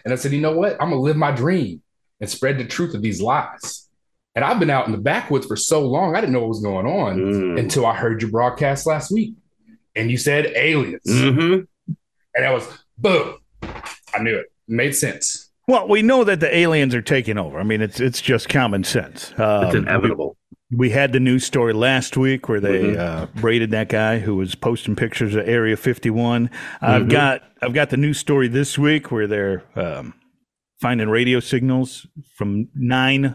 And 0.05 0.13
I 0.13 0.17
said, 0.17 0.33
you 0.33 0.41
know 0.41 0.53
what? 0.57 0.73
I'm 0.81 0.91
gonna 0.91 1.01
live 1.01 1.17
my 1.17 1.33
dream 1.33 1.83
and 2.21 2.29
spread 2.31 2.59
the 2.59 2.65
truth 2.65 2.95
of 2.95 3.03
these 3.03 3.21
lies. 3.21 3.89
And 4.37 4.45
I've 4.45 4.61
been 4.61 4.71
out 4.71 4.87
in 4.87 4.93
the 4.93 4.99
backwoods 4.99 5.47
for 5.47 5.57
so 5.57 5.85
long, 5.87 6.15
I 6.15 6.21
didn't 6.21 6.33
know 6.33 6.41
what 6.41 6.49
was 6.51 6.63
going 6.63 6.87
on 6.87 7.19
Mm. 7.19 7.59
until 7.59 7.85
I 7.87 7.95
heard 7.97 8.23
your 8.23 8.31
broadcast 8.31 8.87
last 8.87 9.11
week. 9.11 9.35
And 9.97 10.11
you 10.11 10.17
said 10.19 10.47
aliens. 10.55 11.03
Mhm. 11.07 11.67
And 11.89 12.45
that 12.45 12.53
was 12.53 12.69
boom. 12.97 13.39
I 13.63 14.23
knew 14.23 14.37
it. 14.37 14.47
It 14.69 14.73
made 14.75 14.95
sense. 14.95 15.51
Well, 15.67 15.89
we 15.89 16.03
know 16.03 16.23
that 16.25 16.39
the 16.41 16.55
aliens 16.55 16.95
are 16.95 17.03
taking 17.03 17.39
over. 17.39 17.59
I 17.59 17.65
mean, 17.65 17.81
it's 17.81 17.99
it's 18.01 18.21
just 18.21 18.49
common 18.49 18.85
sense. 18.85 19.33
Um, 19.39 19.65
It's 19.65 19.75
inevitable. 19.75 20.37
We 20.73 20.91
had 20.91 21.13
the 21.13 21.21
news 21.21 21.45
story 21.45 21.73
last 21.73 22.17
week 22.17 22.49
where 22.49 22.61
they 22.61 22.83
Mhm. 22.95 22.99
uh, 22.99 23.27
raided 23.41 23.71
that 23.73 23.89
guy 23.89 24.21
who 24.21 24.37
was 24.37 24.55
posting 24.55 24.95
pictures 24.95 25.35
of 25.35 25.49
Area 25.49 25.77
51. 25.77 26.49
I've 26.81 27.03
Mhm. 27.05 27.11
got 27.11 27.43
I've 27.63 27.75
got 27.75 27.91
the 27.91 27.99
news 27.99 28.17
story 28.19 28.49
this 28.49 28.79
week 28.79 29.13
where 29.13 29.27
they're 29.27 29.63
um, 29.77 30.15
finding 30.81 31.11
radio 31.11 31.41
signals 31.41 32.07
from 32.37 32.69
nine 32.75 33.35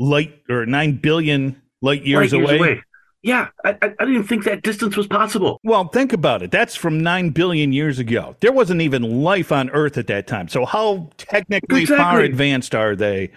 light 0.00 0.34
or 0.50 0.66
nine 0.66 0.96
billion 0.96 1.62
light 1.80 2.04
years, 2.04 2.32
Light 2.32 2.56
away. 2.58 2.82
Yeah, 3.22 3.48
I, 3.64 3.70
I, 3.82 3.88
didn't 3.88 4.10
even 4.14 4.22
think 4.24 4.44
that 4.44 4.62
distance 4.62 4.96
was 4.96 5.06
possible. 5.06 5.58
Well, 5.64 5.88
think 5.88 6.12
about 6.12 6.42
it. 6.42 6.50
That's 6.50 6.74
from 6.76 7.00
nine 7.02 7.30
billion 7.30 7.72
years 7.72 7.98
ago. 7.98 8.36
There 8.40 8.52
wasn't 8.52 8.82
even 8.82 9.22
life 9.22 9.50
on 9.52 9.68
Earth 9.70 9.96
at 9.98 10.06
that 10.08 10.26
time. 10.26 10.48
So 10.48 10.64
how 10.64 11.10
technically 11.18 11.86
far 11.86 12.20
advanced 12.20 12.74
are 12.74 12.94
they? 12.94 13.30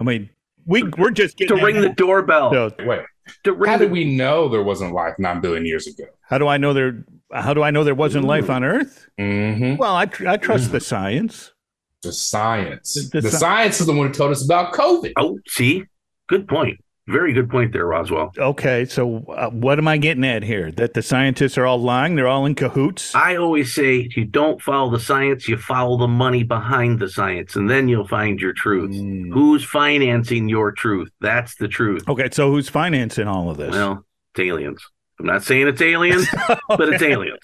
I 0.00 0.04
mean, 0.04 0.30
we 0.70 0.84
we're 0.96 1.10
just 1.10 1.36
To 1.38 1.46
getting 1.46 1.62
ring 1.64 1.80
the 1.80 1.90
doorbell. 1.90 2.52
So 2.52 2.70
Wait, 2.86 3.00
to 3.44 3.52
ring 3.52 3.70
how 3.70 3.76
the 3.76 3.84
did 3.84 3.92
we 3.92 4.16
know 4.16 4.48
there 4.48 4.62
wasn't 4.62 4.94
life 4.94 5.14
nine 5.18 5.40
billion 5.40 5.66
years 5.66 5.86
ago? 5.86 6.04
How 6.22 6.38
do 6.38 6.46
I 6.46 6.56
know 6.56 6.72
there? 6.72 7.04
How 7.32 7.52
do 7.54 7.62
I 7.62 7.70
know 7.70 7.84
there 7.84 7.94
wasn't 7.94 8.24
life 8.24 8.48
on 8.50 8.64
Earth? 8.64 9.08
Mm-hmm. 9.18 9.76
Well, 9.76 9.94
I, 9.94 10.06
tr- 10.06 10.28
I 10.28 10.36
trust 10.36 10.72
the 10.72 10.80
science. 10.80 11.52
The 12.02 12.12
science. 12.12 12.94
The- 12.94 13.08
The, 13.12 13.20
the 13.22 13.28
sci- 13.28 13.38
science 13.38 13.80
is 13.80 13.86
the 13.86 13.92
one 13.92 14.06
who 14.08 14.12
told 14.12 14.30
us 14.32 14.44
about 14.44 14.72
COVID. 14.72 15.12
Oh, 15.16 15.38
see, 15.46 15.84
good 16.28 16.48
point. 16.48 16.78
Very 17.08 17.32
good 17.32 17.50
point 17.50 17.72
there, 17.72 17.86
Roswell. 17.86 18.30
Okay, 18.38 18.84
so 18.84 19.24
uh, 19.24 19.50
what 19.50 19.78
am 19.78 19.88
I 19.88 19.96
getting 19.96 20.24
at 20.24 20.44
here? 20.44 20.70
That 20.70 20.94
the 20.94 21.02
scientists 21.02 21.58
are 21.58 21.66
all 21.66 21.78
lying? 21.80 22.14
They're 22.14 22.28
all 22.28 22.46
in 22.46 22.54
cahoots? 22.54 23.14
I 23.16 23.36
always 23.36 23.74
say 23.74 24.08
you 24.14 24.24
don't 24.26 24.62
follow 24.62 24.90
the 24.90 25.00
science, 25.00 25.48
you 25.48 25.56
follow 25.56 25.96
the 25.98 26.06
money 26.06 26.44
behind 26.44 27.00
the 27.00 27.08
science, 27.08 27.56
and 27.56 27.68
then 27.68 27.88
you'll 27.88 28.06
find 28.06 28.38
your 28.40 28.52
truth. 28.52 28.92
Mm. 28.92 29.32
Who's 29.32 29.64
financing 29.64 30.48
your 30.48 30.70
truth? 30.70 31.10
That's 31.20 31.56
the 31.56 31.66
truth. 31.68 32.08
Okay, 32.08 32.28
so 32.30 32.50
who's 32.52 32.68
financing 32.68 33.26
all 33.26 33.50
of 33.50 33.56
this? 33.56 33.72
Well, 33.72 34.04
it's 34.32 34.40
aliens. 34.40 34.86
I'm 35.18 35.26
not 35.26 35.42
saying 35.42 35.66
it's 35.68 35.82
aliens, 35.82 36.28
but 36.68 36.88
it's 36.92 37.02
aliens. 37.02 37.40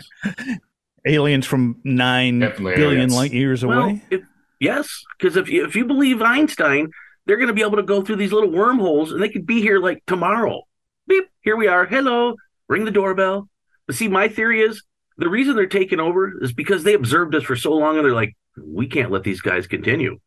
Aliens 1.06 1.46
from 1.46 1.80
nine 1.84 2.40
Definitely 2.40 2.76
billion 2.76 2.94
aliens. 2.98 3.14
light 3.14 3.32
years 3.32 3.64
Well, 3.64 3.80
away. 3.80 4.02
if, 4.10 4.20
yes, 4.60 5.02
because 5.18 5.36
if 5.36 5.48
you, 5.48 5.64
if 5.64 5.76
you 5.76 5.84
believe 5.86 6.20
Einstein, 6.22 6.88
they're 7.26 7.36
going 7.36 7.48
to 7.48 7.54
be 7.54 7.62
able 7.62 7.76
to 7.76 7.82
go 7.82 8.02
through 8.02 8.16
these 8.16 8.32
little 8.32 8.50
wormholes, 8.50 9.12
and 9.12 9.22
they 9.22 9.28
could 9.28 9.46
be 9.46 9.60
here 9.60 9.78
like 9.78 10.02
tomorrow. 10.06 10.62
Beep, 11.06 11.24
here 11.42 11.56
we 11.56 11.68
are. 11.68 11.86
Hello, 11.86 12.36
ring 12.68 12.84
the 12.84 12.90
doorbell. 12.90 13.48
But 13.86 13.96
see, 13.96 14.08
my 14.08 14.28
theory 14.28 14.62
is 14.62 14.82
the 15.18 15.28
reason 15.28 15.56
they're 15.56 15.66
taking 15.66 16.00
over 16.00 16.42
is 16.42 16.52
because 16.52 16.84
they 16.84 16.94
observed 16.94 17.34
us 17.34 17.44
for 17.44 17.56
so 17.56 17.72
long, 17.72 17.96
and 17.96 18.04
they're 18.04 18.14
like, 18.14 18.36
we 18.64 18.86
can't 18.86 19.10
let 19.10 19.22
these 19.22 19.40
guys 19.40 19.66
continue. 19.66 20.18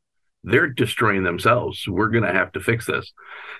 They're 0.44 0.68
destroying 0.68 1.24
themselves. 1.24 1.86
We're 1.88 2.10
going 2.10 2.24
to 2.24 2.32
have 2.32 2.54
to 2.54 2.62
fix 2.62 2.86
this, 2.86 3.12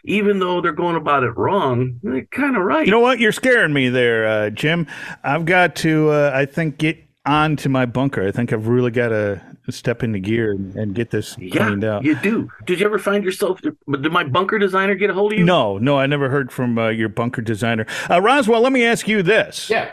even 0.06 0.40
though 0.40 0.62
they're 0.62 0.72
going 0.72 0.96
about 0.96 1.24
it 1.24 1.32
wrong. 1.32 2.00
They're 2.02 2.26
kind 2.32 2.56
of 2.56 2.64
right. 2.64 2.86
You 2.86 2.92
know 2.92 3.02
what? 3.02 3.20
You're 3.20 3.34
scaring 3.34 3.74
me 3.74 3.90
there, 3.90 4.26
uh, 4.28 4.50
Jim. 4.50 4.88
I've 5.24 5.46
got 5.46 5.76
to, 5.78 6.10
uh, 6.10 6.32
I 6.34 6.46
think, 6.46 6.78
get 6.78 6.98
on 7.26 7.58
to 7.58 7.70
my 7.70 7.86
bunker. 7.86 8.26
I 8.26 8.32
think 8.32 8.54
I've 8.54 8.68
really 8.68 8.92
got 8.92 9.10
to 9.10 9.42
step 9.72 10.04
into 10.04 10.20
gear 10.20 10.52
and, 10.52 10.76
and 10.76 10.96
get 10.96 11.12
this 11.12 11.38
yeah, 11.40 11.52
cleaned 11.66 11.84
out. 11.84 12.04
you 12.04 12.16
do. 12.16 12.50
Did 12.66 12.80
you 12.80 12.86
ever 12.86 13.00
find 13.00 13.24
yourself? 13.24 13.62
Did 13.62 13.76
my 14.12 14.24
bunker 14.24 14.58
designer 14.60 14.96
get 14.96 15.10
a 15.10 15.14
hold 15.14 15.34
of 15.34 15.40
you? 15.40 15.46
No, 15.46 15.78
no, 15.78 15.98
I 15.98 16.06
never 16.06 16.30
heard 16.30 16.52
from 16.52 16.78
uh, 16.78 16.90
your 16.90 17.10
bunker 17.10 17.42
designer. 17.42 17.86
Uh, 18.10 18.22
Roswell, 18.22 18.62
let 18.62 18.72
me 18.72 18.86
ask 18.86 19.08
you 19.08 19.22
this. 19.24 19.70
Yeah. 19.70 19.92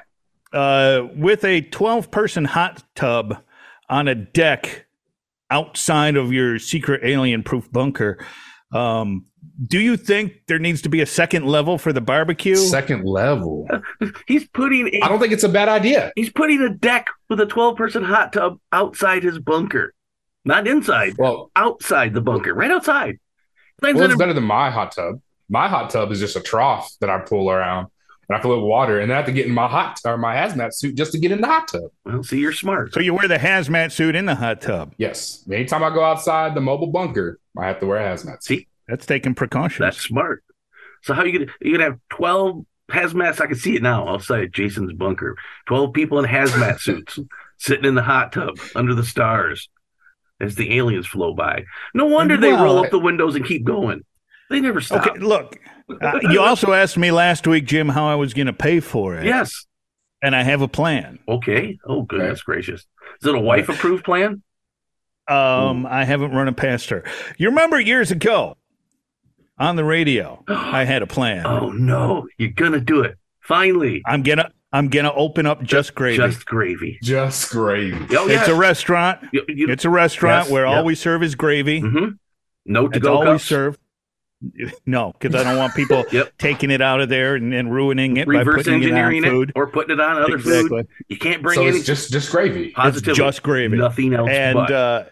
uh, 0.52 1.08
with 1.14 1.44
a 1.44 1.60
12 1.60 2.10
person 2.10 2.44
hot 2.46 2.82
tub 2.94 3.42
on 3.88 4.08
a 4.08 4.14
deck 4.14 4.86
outside 5.50 6.16
of 6.16 6.32
your 6.32 6.58
secret 6.58 7.02
alien 7.04 7.42
proof 7.42 7.70
bunker. 7.70 8.18
Um, 8.72 9.26
do 9.64 9.78
you 9.78 9.96
think 9.96 10.42
there 10.48 10.58
needs 10.58 10.82
to 10.82 10.88
be 10.88 11.00
a 11.00 11.06
second 11.06 11.46
level 11.46 11.78
for 11.78 11.92
the 11.92 12.00
barbecue? 12.00 12.56
Second 12.56 13.04
level. 13.04 13.68
He's 14.26 14.46
putting 14.48 14.88
a, 14.94 15.00
I 15.02 15.08
don't 15.08 15.20
think 15.20 15.32
it's 15.32 15.44
a 15.44 15.48
bad 15.48 15.68
idea. 15.68 16.12
he's 16.16 16.30
putting 16.30 16.60
a 16.60 16.68
deck 16.68 17.06
with 17.30 17.40
a 17.40 17.46
12 17.46 17.76
person 17.76 18.02
hot 18.02 18.32
tub 18.32 18.58
outside 18.72 19.22
his 19.22 19.38
bunker. 19.38 19.94
Not 20.44 20.66
inside, 20.68 21.14
Well, 21.18 21.50
outside 21.56 22.12
the 22.14 22.20
bunker, 22.20 22.54
right 22.54 22.70
outside. 22.70 23.18
Lands 23.82 23.96
well, 23.98 24.04
it's 24.06 24.14
a- 24.14 24.18
better 24.18 24.32
than 24.32 24.44
my 24.44 24.70
hot 24.70 24.92
tub. 24.92 25.20
My 25.48 25.68
hot 25.68 25.90
tub 25.90 26.10
is 26.12 26.18
just 26.20 26.34
a 26.36 26.40
trough 26.40 26.90
that 27.00 27.08
I 27.10 27.18
pull 27.18 27.50
around 27.50 27.88
and 28.28 28.36
I 28.38 28.40
fill 28.42 28.52
it 28.52 28.56
with 28.56 28.64
water, 28.64 28.98
and 29.00 29.10
then 29.10 29.14
I 29.16 29.18
have 29.18 29.26
to 29.26 29.32
get 29.32 29.46
in 29.46 29.52
my 29.52 29.68
hot 29.68 30.00
or 30.04 30.16
my 30.18 30.34
hazmat 30.34 30.74
suit 30.74 30.96
just 30.96 31.12
to 31.12 31.18
get 31.18 31.30
in 31.32 31.40
the 31.40 31.46
hot 31.46 31.68
tub. 31.68 31.90
well, 32.04 32.22
see, 32.22 32.38
you're 32.40 32.52
smart. 32.52 32.92
So 32.92 33.00
you 33.00 33.14
wear 33.14 33.28
the 33.28 33.36
hazmat 33.38 33.92
suit 33.92 34.14
in 34.16 34.26
the 34.26 34.34
hot 34.34 34.60
tub. 34.60 34.94
Yes. 34.98 35.44
Anytime 35.50 35.82
I 35.84 35.90
go 35.90 36.02
outside 36.04 36.54
the 36.54 36.60
mobile 36.60 36.88
bunker, 36.88 37.38
I 37.58 37.66
have 37.66 37.80
to 37.80 37.86
wear 37.86 37.98
a 37.98 38.14
hazmat 38.16 38.42
suit. 38.42 38.44
See, 38.44 38.66
That's 38.88 39.06
taking 39.06 39.34
precautions. 39.34 39.78
that's 39.80 40.00
smart. 40.00 40.42
So 41.02 41.14
how 41.14 41.24
you 41.24 41.38
gonna 41.38 41.52
you 41.60 41.72
gonna 41.72 41.84
have 41.90 41.98
12 42.10 42.64
hazmats? 42.90 43.40
I 43.40 43.46
can 43.46 43.56
see 43.56 43.76
it 43.76 43.82
now 43.82 44.08
outside 44.08 44.52
Jason's 44.52 44.92
bunker. 44.92 45.36
12 45.66 45.92
people 45.92 46.18
in 46.18 46.24
hazmat 46.24 46.80
suits 46.80 47.18
sitting 47.58 47.84
in 47.84 47.94
the 47.94 48.02
hot 48.02 48.32
tub 48.32 48.58
under 48.74 48.94
the 48.94 49.04
stars 49.04 49.68
as 50.40 50.56
the 50.56 50.76
aliens 50.76 51.06
flow 51.06 51.32
by. 51.32 51.64
No 51.94 52.06
wonder 52.06 52.36
they 52.36 52.52
Well, 52.52 52.64
roll 52.64 52.78
up 52.84 52.90
the 52.90 52.98
windows 52.98 53.36
and 53.36 53.44
keep 53.46 53.64
going. 53.64 54.04
They 54.50 54.60
never 54.60 54.80
stop. 54.80 55.06
okay, 55.06 55.18
look. 55.18 55.58
Uh, 56.00 56.18
you 56.30 56.40
also 56.40 56.72
asked 56.72 56.96
me 56.96 57.10
last 57.12 57.46
week, 57.46 57.64
Jim, 57.64 57.88
how 57.88 58.06
I 58.08 58.14
was 58.16 58.34
going 58.34 58.46
to 58.48 58.52
pay 58.52 58.80
for 58.80 59.16
it. 59.16 59.24
Yes. 59.24 59.66
And 60.22 60.34
I 60.34 60.42
have 60.42 60.62
a 60.62 60.68
plan. 60.68 61.18
Okay. 61.28 61.78
Oh, 61.86 62.02
goodness 62.02 62.42
gracious. 62.42 62.86
Is 63.22 63.28
it 63.28 63.34
a 63.34 63.40
wife 63.40 63.68
approved 63.68 64.04
plan? 64.04 64.42
Um, 65.28 65.86
I 65.86 66.04
haven't 66.04 66.32
run 66.32 66.48
it 66.48 66.56
past 66.56 66.90
her. 66.90 67.02
You 67.38 67.48
remember 67.48 67.80
years 67.80 68.10
ago 68.10 68.56
on 69.58 69.76
the 69.76 69.84
radio, 69.84 70.44
I 70.48 70.84
had 70.84 71.02
a 71.02 71.06
plan. 71.06 71.44
Oh 71.46 71.70
no, 71.70 72.26
you're 72.38 72.50
gonna 72.50 72.80
do 72.80 73.00
it. 73.00 73.16
Finally. 73.40 74.02
I'm 74.06 74.22
gonna 74.22 74.50
I'm 74.72 74.88
gonna 74.88 75.12
open 75.12 75.46
up 75.46 75.62
just 75.62 75.94
gravy. 75.94 76.18
Just 76.18 76.46
gravy. 76.46 76.98
Just 77.02 77.50
gravy. 77.50 77.96
Oh, 78.16 78.28
It's 78.28 78.48
a 78.48 78.54
restaurant. 78.54 79.20
You- 79.32 79.44
you- 79.48 79.68
It's 79.68 79.84
a 79.84 79.90
restaurant 79.90 80.44
Yes, 80.44 80.52
where 80.52 80.66
yep. 80.66 80.76
all 80.76 80.84
we 80.84 80.94
serve 80.94 81.22
is 81.24 81.34
gravy. 81.34 81.80
Mhm. 81.82 82.18
No 82.66 82.86
to 82.88 82.96
It's 82.96 83.04
go 83.04 83.14
all 83.22 83.32
we 83.32 83.38
serve. 83.38 83.78
No, 84.86 85.12
because 85.18 85.34
I 85.34 85.44
don't 85.44 85.58
want 85.58 85.74
people 85.74 86.04
Yep. 86.12 86.38
taking 86.38 86.70
it 86.70 86.80
out 86.80 87.00
of 87.00 87.08
there 87.08 87.34
and, 87.34 87.52
and 87.52 87.72
ruining 87.72 88.16
it 88.16 88.26
by 88.26 88.34
Reverse 88.34 88.64
putting 88.64 88.82
it 88.82 88.92
on 88.92 88.98
engineering 88.98 89.48
it, 89.48 89.52
or 89.54 89.66
putting 89.66 89.92
it 89.92 90.00
on 90.00 90.22
other 90.22 90.36
exactly. 90.36 90.68
food. 90.82 90.88
You 91.08 91.18
can't 91.18 91.42
bring 91.42 91.56
so 91.56 91.66
any 91.66 91.78
it's 91.78 91.86
just 91.86 92.12
just 92.12 92.30
gravy. 92.30 92.70
positivity. 92.70 93.10
It's 93.10 93.18
just 93.18 93.42
gravy. 93.42 93.76
Nothing 93.76 94.14
else 94.14 94.30
and 94.30 94.54
but. 94.54 94.72
uh, 94.72 95.04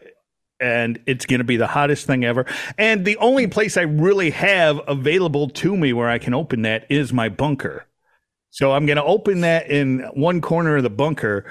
and 0.61 1.01
it's 1.07 1.27
going 1.27 1.39
to 1.41 1.45
be 1.45 1.57
the 1.57 1.67
hottest 1.67 2.07
thing 2.07 2.25
ever. 2.25 2.47
And 2.79 3.05
the 3.05 3.17
only 3.19 3.47
place 3.47 3.77
I 3.77 3.83
really 3.83 4.31
have 4.31 4.81
available 4.87 5.49
to 5.49 5.77
me 5.77 5.93
where 5.93 6.09
I 6.09 6.19
can 6.19 6.33
open 6.33 6.63
that 6.63 6.87
is 6.91 7.13
my 7.13 7.29
bunker. 7.29 7.87
So 8.51 8.73
I'm 8.73 8.87
going 8.87 8.97
to 8.97 9.05
open 9.05 9.41
that 9.41 9.69
in 9.69 10.01
one 10.15 10.41
corner 10.41 10.77
of 10.77 10.85
the 10.85 10.91
bunker, 10.91 11.45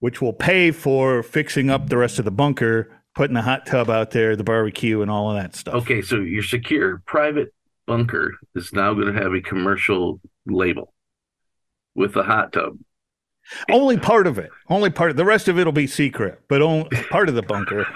which 0.00 0.22
will 0.22 0.32
pay 0.32 0.70
for 0.70 1.22
fixing 1.22 1.68
up 1.68 1.88
the 1.88 1.98
rest 1.98 2.18
of 2.18 2.24
the 2.24 2.30
bunker, 2.30 2.90
putting 3.16 3.34
the 3.34 3.42
hot 3.42 3.66
tub 3.66 3.90
out 3.90 4.10
there, 4.12 4.36
the 4.36 4.44
barbecue, 4.44 5.02
and 5.02 5.10
all 5.10 5.30
of 5.30 5.42
that 5.42 5.56
stuff. 5.56 5.74
okay, 5.74 6.02
so 6.02 6.16
your 6.16 6.42
secure 6.42 7.02
private 7.06 7.52
bunker 7.86 8.34
is 8.54 8.72
now 8.72 8.94
going 8.94 9.12
to 9.12 9.20
have 9.20 9.32
a 9.32 9.40
commercial 9.40 10.20
label 10.44 10.92
with 11.94 12.12
the 12.12 12.22
hot 12.22 12.52
tub. 12.52 12.78
Only 13.70 13.96
part 13.96 14.26
of 14.26 14.38
it. 14.38 14.50
Only 14.68 14.90
part. 14.90 15.16
The 15.16 15.24
rest 15.24 15.48
of 15.48 15.58
it 15.58 15.64
will 15.64 15.72
be 15.72 15.86
secret, 15.86 16.42
but 16.48 16.62
only 16.62 16.90
part 17.10 17.28
of 17.28 17.34
the 17.34 17.42
bunker. 17.42 17.86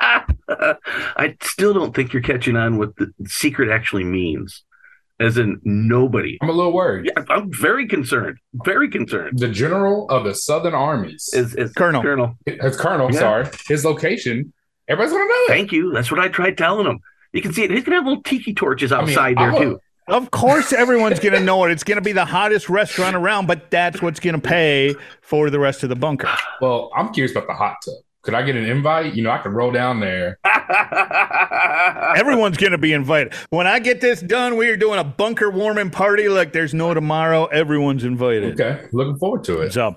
I 0.00 1.36
still 1.40 1.72
don't 1.72 1.94
think 1.94 2.12
you're 2.12 2.22
catching 2.22 2.56
on 2.56 2.78
what 2.78 2.96
the 2.96 3.12
secret 3.26 3.70
actually 3.70 4.04
means. 4.04 4.64
As 5.22 5.38
in, 5.38 5.60
nobody. 5.64 6.38
I'm 6.42 6.48
a 6.48 6.52
little 6.52 6.72
worried. 6.72 7.06
Yeah, 7.06 7.24
I'm 7.30 7.52
very 7.52 7.86
concerned. 7.86 8.38
Very 8.64 8.88
concerned. 8.90 9.38
The 9.38 9.48
general 9.48 10.08
of 10.10 10.24
the 10.24 10.34
Southern 10.34 10.74
Armies, 10.74 11.30
Is, 11.32 11.54
is 11.54 11.72
Colonel. 11.72 12.02
Colonel. 12.02 12.36
It's 12.46 12.76
colonel, 12.76 13.12
Yeah. 13.12 13.18
sorry, 13.20 13.46
his 13.68 13.84
location, 13.84 14.52
everybody's 14.88 15.12
gonna 15.12 15.24
know 15.28 15.34
it. 15.34 15.48
Thank 15.48 15.72
you. 15.72 15.92
That's 15.92 16.10
what 16.10 16.20
I 16.20 16.28
tried 16.28 16.58
telling 16.58 16.86
him. 16.86 16.98
You 17.32 17.40
can 17.42 17.52
see 17.52 17.62
it. 17.64 17.70
He's 17.70 17.84
gonna 17.84 17.96
have 17.96 18.06
little 18.06 18.22
tiki 18.22 18.52
torches 18.54 18.92
outside 18.92 19.36
I'm 19.38 19.52
there 19.52 19.62
a- 19.62 19.64
too. 19.64 19.80
Of 20.08 20.32
course, 20.32 20.72
everyone's 20.72 21.20
going 21.20 21.32
to 21.34 21.40
know 21.40 21.62
it. 21.64 21.70
It's 21.70 21.84
going 21.84 21.96
to 21.96 22.02
be 22.02 22.10
the 22.10 22.24
hottest 22.24 22.68
restaurant 22.68 23.14
around, 23.14 23.46
but 23.46 23.70
that's 23.70 24.02
what's 24.02 24.18
going 24.18 24.34
to 24.34 24.40
pay 24.40 24.96
for 25.22 25.48
the 25.48 25.60
rest 25.60 25.84
of 25.84 25.90
the 25.90 25.94
bunker. 25.94 26.28
Well, 26.60 26.90
I'm 26.96 27.12
curious 27.14 27.30
about 27.30 27.46
the 27.46 27.54
hot 27.54 27.76
tub. 27.84 27.94
Could 28.22 28.34
I 28.34 28.42
get 28.42 28.54
an 28.54 28.64
invite? 28.64 29.14
You 29.14 29.22
know, 29.24 29.30
I 29.30 29.38
could 29.38 29.52
roll 29.52 29.72
down 29.72 29.98
there. 29.98 30.38
Everyone's 32.16 32.56
going 32.56 32.70
to 32.72 32.78
be 32.78 32.92
invited. 32.92 33.34
When 33.50 33.66
I 33.66 33.80
get 33.80 34.00
this 34.00 34.20
done, 34.20 34.56
we 34.56 34.68
are 34.68 34.76
doing 34.76 35.00
a 35.00 35.04
bunker 35.04 35.50
warming 35.50 35.90
party 35.90 36.28
like 36.28 36.52
there's 36.52 36.72
no 36.72 36.94
tomorrow. 36.94 37.46
Everyone's 37.46 38.04
invited. 38.04 38.60
Okay, 38.60 38.86
looking 38.92 39.18
forward 39.18 39.42
to 39.44 39.60
it. 39.62 39.72
So, 39.72 39.96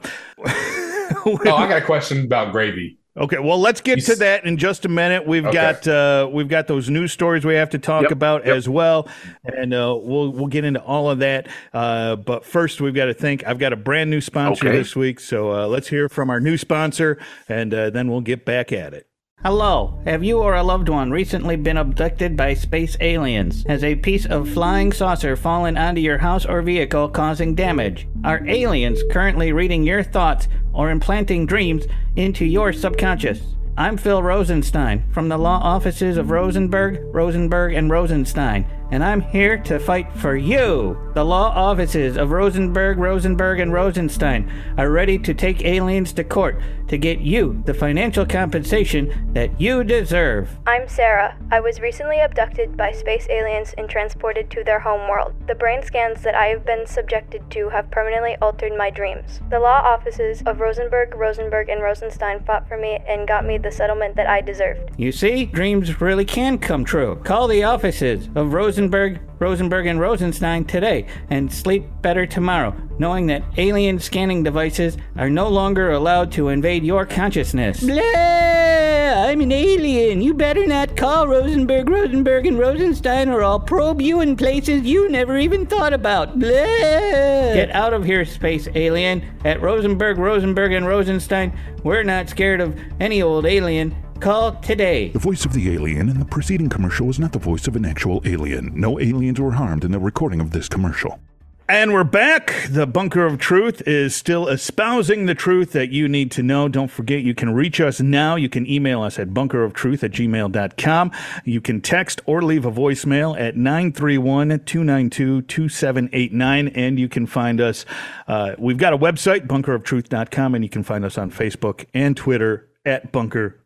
Oh, 1.28 1.38
I 1.56 1.68
got 1.68 1.78
a 1.82 1.82
question 1.86 2.26
about 2.26 2.52
gravy. 2.52 2.98
Okay, 3.18 3.40
well, 3.40 3.60
let's 3.60 3.82
get 3.82 4.04
to 4.06 4.16
that 4.18 4.46
in 4.46 4.58
just 4.58 4.86
a 4.86 4.90
minute. 4.90 5.26
We've 5.28 5.46
Okay. 5.46 5.54
got 5.54 5.88
uh, 5.88 6.30
we've 6.32 6.48
got 6.48 6.68
those 6.68 6.90
news 6.90 7.12
stories 7.12 7.46
we 7.46 7.56
have 7.56 7.70
to 7.72 7.80
talk 7.80 8.04
Yep, 8.04 8.12
about 8.12 8.46
yep. 8.46 8.56
as 8.56 8.68
well, 8.70 9.08
and 9.44 9.74
uh, 9.74 9.98
we'll 10.02 10.32
we'll 10.32 10.48
get 10.48 10.64
into 10.66 10.82
all 10.82 11.10
of 11.10 11.20
that. 11.20 11.48
Uh, 11.74 12.16
but 12.16 12.46
first, 12.46 12.82
we've 12.82 12.94
got 12.96 13.06
to 13.06 13.14
think. 13.14 13.46
I've 13.48 13.60
got 13.60 13.74
a 13.74 13.78
brand 13.78 14.10
new 14.10 14.22
sponsor 14.22 14.68
Okay. 14.68 14.78
this 14.78 14.96
week, 14.96 15.20
so 15.20 15.52
uh, 15.54 15.68
let's 15.68 15.88
hear 15.88 16.10
from 16.10 16.30
our 16.30 16.40
new 16.40 16.58
sponsor, 16.58 17.18
and 17.50 17.74
uh, 17.74 17.90
then 17.90 18.10
we'll 18.10 18.22
get 18.22 18.46
back 18.46 18.72
at 18.72 18.94
it. 18.94 19.08
Hello. 19.44 20.00
Have 20.06 20.24
you 20.24 20.40
or 20.40 20.56
a 20.56 20.64
loved 20.64 20.90
one 20.90 21.12
recently 21.12 21.56
been 21.56 21.78
abducted 21.78 22.36
by 22.36 22.56
space 22.56 22.98
aliens? 23.00 23.64
Has 23.68 23.84
a 23.84 23.96
piece 23.96 24.26
of 24.26 24.50
flying 24.50 24.92
saucer 24.92 25.36
fallen 25.36 25.78
onto 25.78 26.02
your 26.02 26.18
house 26.18 26.46
or 26.48 26.64
vehicle 26.64 27.10
causing 27.10 27.54
damage? 27.54 28.08
Are 28.24 28.48
aliens 28.48 29.02
currently 29.12 29.52
reading 29.52 29.84
your 29.84 30.02
thoughts 30.02 30.48
or 30.74 30.90
implanting 30.90 31.46
dreams 31.46 31.86
into 32.16 32.44
your 32.44 32.74
subconscious? 32.74 33.42
I'm 33.78 33.98
Phil 33.98 34.24
Rosenstein 34.24 35.04
from 35.12 35.30
the 35.30 35.38
law 35.38 35.60
offices 35.62 36.18
of 36.18 36.32
Rosenberg, 36.32 37.02
Rosenberg, 37.14 37.74
and 37.74 37.92
Rosenstein, 37.92 38.66
and 38.92 39.04
I'm 39.04 39.22
here 39.22 39.58
to 39.64 39.80
fight 39.80 40.12
for 40.14 40.36
you. 40.36 40.98
The 41.14 41.24
law 41.24 41.50
offices 41.50 42.18
of 42.18 42.32
Rosenberg, 42.32 42.98
Rosenberg, 42.98 43.60
and 43.60 43.72
Rosenstein 43.72 44.52
are 44.78 44.92
ready 44.92 45.18
to 45.20 45.34
take 45.34 45.64
aliens 45.64 46.14
to 46.14 46.24
court 46.24 46.60
to 46.88 46.98
get 46.98 47.20
you 47.20 47.62
the 47.66 47.74
financial 47.74 48.26
compensation 48.26 49.34
that 49.34 49.60
you 49.60 49.84
deserve. 49.84 50.50
I'm 50.68 50.88
Sarah. 50.88 51.36
I 51.52 51.60
was 51.60 51.80
recently 51.80 52.20
abducted 52.20 52.78
by 52.78 52.92
space 52.92 53.28
aliens 53.30 53.74
and 53.78 53.90
transported 53.90 54.52
to 54.52 54.64
their 54.64 54.80
home 54.80 55.10
world. 55.10 55.34
The 55.48 55.56
brain 55.56 55.82
scans 55.84 56.22
that 56.22 56.36
I 56.36 56.48
have 56.48 56.66
been 56.66 56.86
subjected 56.86 57.50
to 57.52 57.70
have 57.70 57.90
permanently 57.90 58.36
altered 58.42 58.78
my 58.78 58.90
dreams. 58.90 59.40
The 59.50 59.60
law 59.60 59.82
offices 59.84 60.44
of 60.46 60.60
Rosenberg, 60.60 61.16
Rosenberg, 61.16 61.70
and 61.70 61.82
Rosenstein 61.82 62.44
fought 62.44 62.68
for 62.68 62.78
me 62.78 63.00
and 63.08 63.28
got 63.28 63.46
me 63.46 63.58
the 63.58 63.72
settlement 63.72 64.16
that 64.18 64.28
I 64.28 64.42
deserved. 64.42 64.92
You 64.98 65.12
see, 65.12 65.46
dreams 65.46 66.02
really 66.02 66.26
can 66.26 66.58
come 66.60 66.86
true. 66.86 67.16
Call 67.24 67.48
the 67.48 67.64
offices 67.64 68.30
of 68.36 68.54
Rosenberg, 68.54 68.75
Rosenberg, 68.76 69.22
Rosenberg, 69.40 69.88
and 69.88 70.02
Rosenstein 70.02 70.66
today 70.66 71.08
and 71.30 71.50
sleep 71.50 71.86
better 72.02 72.26
tomorrow, 72.26 72.76
knowing 73.00 73.26
that 73.28 73.42
alien 73.56 74.00
scanning 74.00 74.44
devices 74.44 74.98
are 75.16 75.30
no 75.30 75.48
longer 75.48 75.92
allowed 75.92 76.30
to 76.34 76.50
invade 76.50 76.84
your 76.84 77.06
consciousness. 77.06 77.80
Blah! 77.80 78.02
I'm 78.04 79.40
an 79.40 79.54
alien. 79.54 80.22
You 80.22 80.34
better 80.34 80.68
not 80.68 80.98
call 80.98 81.26
Rosenberg, 81.26 81.88
Rosenberg, 81.88 82.48
and 82.48 82.60
Rosenstein, 82.60 83.30
or 83.30 83.46
I'll 83.46 83.62
probe 83.62 84.02
you 84.02 84.20
in 84.20 84.36
places 84.36 84.84
you 84.84 85.10
never 85.10 85.38
even 85.38 85.66
thought 85.66 85.94
about. 85.94 86.38
Blah! 86.38 86.50
Get 86.50 87.72
out 87.72 87.94
of 87.94 88.04
here, 88.04 88.26
space 88.26 88.68
alien. 88.76 89.24
At 89.46 89.62
Rosenberg, 89.62 90.18
Rosenberg, 90.18 90.74
and 90.74 90.86
Rosenstein, 90.86 91.58
we're 91.86 92.04
not 92.04 92.28
scared 92.28 92.60
of 92.60 92.78
any 93.00 93.22
old 93.22 93.46
alien. 93.46 93.96
Call 94.20 94.54
today. 94.62 95.10
The 95.10 95.20
voice 95.20 95.46
of 95.46 95.54
the 95.54 95.74
alien 95.74 96.10
in 96.10 96.20
the 96.20 96.26
preceding 96.26 96.70
commercial 96.70 97.08
was 97.08 97.20
not 97.20 97.34
the 97.34 97.40
voice 97.40 97.68
of 97.68 97.76
an 97.76 97.86
actual 97.86 98.22
alien. 98.26 98.72
No 98.74 99.00
aliens 99.00 99.40
were 99.40 99.52
harmed 99.52 99.84
in 99.84 99.92
the 99.92 100.00
recording 100.00 100.40
of 100.40 100.52
this 100.52 100.70
commercial. 100.70 101.20
And 101.68 101.94
we're 101.94 102.04
back. 102.04 102.68
The 102.70 102.86
Bunker 102.86 103.26
of 103.26 103.40
Truth 103.40 103.88
is 103.88 104.16
still 104.16 104.48
espousing 104.48 105.26
the 105.26 105.34
truth 105.34 105.72
that 105.72 105.90
you 105.90 106.08
need 106.08 106.30
to 106.34 106.44
know. 106.44 106.68
Don't 106.68 106.92
forget, 106.92 107.24
you 107.24 107.34
can 107.34 107.56
reach 107.56 107.82
us 107.82 108.00
now. 108.00 108.36
You 108.36 108.50
can 108.50 108.70
email 108.70 109.02
us 109.02 109.18
at 109.18 109.30
bunkeroftruth 109.30 110.04
at 110.04 110.12
gmail.com. 110.12 111.12
You 111.44 111.62
can 111.62 111.82
text 111.82 112.22
or 112.28 112.44
leave 112.44 112.66
a 112.66 112.72
voicemail 112.72 113.36
at 113.40 113.58
931 113.58 114.60
292 114.60 115.42
2789. 115.42 116.68
And 116.68 117.00
you 117.00 117.10
can 117.10 117.26
find 117.26 117.60
us, 117.60 117.84
uh, 118.28 118.54
we've 118.60 118.78
got 118.78 118.94
a 118.94 118.98
website, 118.98 119.48
bunkeroftruth.com, 119.48 120.54
and 120.54 120.64
you 120.64 120.70
can 120.70 120.84
find 120.84 121.04
us 121.04 121.18
on 121.18 121.32
Facebook 121.32 121.86
and 121.96 122.16
Twitter 122.16 122.70
at 122.86 123.12
Bunker 123.12 123.65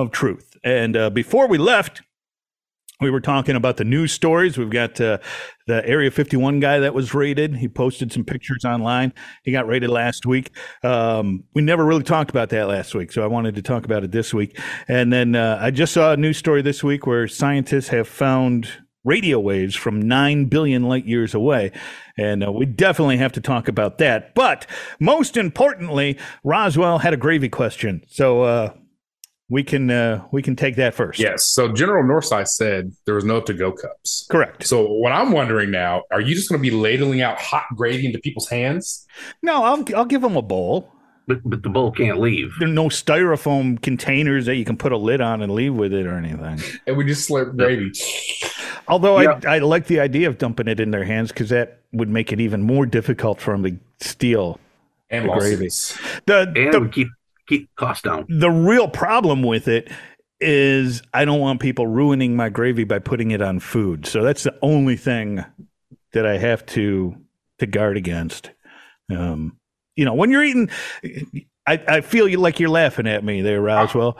of 0.00 0.10
Truth. 0.10 0.56
And 0.64 0.96
uh, 0.96 1.10
before 1.10 1.46
we 1.48 1.58
left, 1.58 2.02
We 3.02 3.10
were 3.10 3.20
talking 3.20 3.56
about 3.56 3.78
the 3.78 3.84
news 3.84 4.12
stories. 4.12 4.58
We've 4.58 4.68
got 4.68 5.00
uh, 5.00 5.18
the 5.66 5.82
Area 5.88 6.10
51 6.10 6.60
guy 6.60 6.80
that 6.80 6.92
was 6.92 7.14
raided. 7.14 7.56
He 7.56 7.66
posted 7.66 8.12
some 8.12 8.24
pictures 8.24 8.62
online. 8.66 9.14
He 9.42 9.52
got 9.52 9.66
raided 9.66 9.88
last 9.88 10.26
week. 10.26 10.50
Um, 10.84 11.44
we 11.54 11.62
never 11.62 11.86
really 11.86 12.02
talked 12.02 12.28
about 12.30 12.50
that 12.50 12.68
last 12.68 12.94
week, 12.94 13.10
so 13.10 13.24
I 13.24 13.26
wanted 13.26 13.54
to 13.54 13.62
talk 13.62 13.86
about 13.86 14.04
it 14.04 14.12
this 14.12 14.34
week. 14.34 14.58
And 14.86 15.10
then 15.10 15.34
uh, 15.34 15.58
I 15.62 15.70
just 15.70 15.94
saw 15.94 16.12
a 16.12 16.16
news 16.18 16.36
story 16.36 16.60
this 16.60 16.84
week 16.84 17.06
where 17.06 17.26
scientists 17.26 17.88
have 17.88 18.06
found 18.06 18.68
radio 19.02 19.40
waves 19.40 19.74
from 19.74 20.02
9 20.02 20.44
billion 20.46 20.82
light 20.82 21.06
years 21.06 21.32
away. 21.34 21.72
And 22.18 22.44
uh, 22.44 22.52
we 22.52 22.66
definitely 22.66 23.16
have 23.16 23.32
to 23.32 23.40
talk 23.40 23.66
about 23.66 23.96
that. 23.96 24.34
But 24.34 24.66
most 24.98 25.38
importantly, 25.38 26.18
Roswell 26.44 26.98
had 26.98 27.14
a 27.14 27.16
gravy 27.16 27.48
question. 27.48 28.02
So 28.08 28.42
uh, 28.42 28.74
we 29.50 29.62
can 29.62 29.90
uh, 29.90 30.24
we 30.30 30.40
can 30.42 30.56
take 30.56 30.76
that 30.76 30.94
first. 30.94 31.18
Yes. 31.20 31.44
So 31.44 31.72
General 31.72 32.04
Northside 32.04 32.48
said 32.48 32.92
there 33.04 33.16
was 33.16 33.24
no 33.24 33.40
to 33.42 33.52
go 33.52 33.72
cups. 33.72 34.26
Correct. 34.30 34.66
So 34.66 34.86
what 34.86 35.12
I'm 35.12 35.32
wondering 35.32 35.70
now, 35.70 36.04
are 36.10 36.20
you 36.20 36.34
just 36.34 36.48
going 36.48 36.62
to 36.62 36.70
be 36.70 36.74
ladling 36.74 37.20
out 37.20 37.38
hot 37.40 37.64
gravy 37.76 38.06
into 38.06 38.18
people's 38.20 38.48
hands? 38.48 39.06
No, 39.42 39.64
I'll 39.64 39.84
I'll 39.94 40.04
give 40.06 40.22
them 40.22 40.36
a 40.36 40.42
bowl. 40.42 40.90
But 41.26 41.42
but 41.44 41.62
the 41.62 41.68
bowl 41.68 41.92
can't 41.92 42.18
leave. 42.18 42.52
There 42.58 42.68
are 42.68 42.72
no 42.72 42.88
styrofoam 42.88 43.80
containers 43.82 44.46
that 44.46 44.56
you 44.56 44.64
can 44.64 44.76
put 44.76 44.90
a 44.90 44.96
lid 44.96 45.20
on 45.20 45.42
and 45.42 45.52
leave 45.52 45.74
with 45.74 45.92
it 45.92 46.06
or 46.06 46.14
anything. 46.14 46.60
And 46.86 46.96
we 46.96 47.04
just 47.04 47.28
slurp 47.28 47.56
gravy. 47.56 47.92
Although 48.88 49.20
Yeah. 49.20 49.38
I 49.46 49.56
I 49.56 49.58
like 49.58 49.86
the 49.86 50.00
idea 50.00 50.28
of 50.28 50.38
dumping 50.38 50.66
it 50.68 50.80
in 50.80 50.90
their 50.90 51.04
hands 51.04 51.30
because 51.30 51.48
that 51.50 51.80
would 51.92 52.08
make 52.08 52.32
it 52.32 52.40
even 52.40 52.62
more 52.62 52.86
difficult 52.86 53.40
for 53.40 53.52
them 53.56 53.62
to 53.64 54.06
steal 54.06 54.58
And 55.10 55.28
The 55.28 55.32
gravy. 55.38 55.68
the 56.26 56.52
And 56.56 56.72
the 56.74 56.80
we 56.80 56.88
keep 56.88 57.08
keep 57.50 57.68
costs 57.76 58.02
down. 58.02 58.24
the 58.28 58.50
real 58.50 58.88
problem 58.88 59.42
with 59.42 59.68
it 59.68 59.90
is 60.40 61.02
I 61.12 61.24
don't 61.26 61.40
want 61.40 61.60
people 61.60 61.86
ruining 61.86 62.34
my 62.34 62.48
gravy 62.48 62.84
by 62.84 62.98
putting 62.98 63.30
it 63.30 63.42
on 63.42 63.60
food. 63.60 64.06
So 64.06 64.22
that's 64.22 64.44
the 64.44 64.56
only 64.62 64.96
thing 64.96 65.44
that 66.14 66.24
I 66.26 66.38
have 66.38 66.64
to 66.66 67.14
to 67.58 67.66
guard 67.66 67.96
against. 67.98 68.50
Um, 69.10 69.58
you 69.96 70.04
know, 70.06 70.14
when 70.14 70.30
you're 70.30 70.42
eating, 70.44 70.70
I, 71.66 71.82
I 71.86 72.00
feel 72.00 72.26
you 72.26 72.38
like 72.38 72.58
you're 72.58 72.70
laughing 72.70 73.06
at 73.06 73.22
me 73.22 73.42
there, 73.42 73.60
Roswell. 73.60 74.16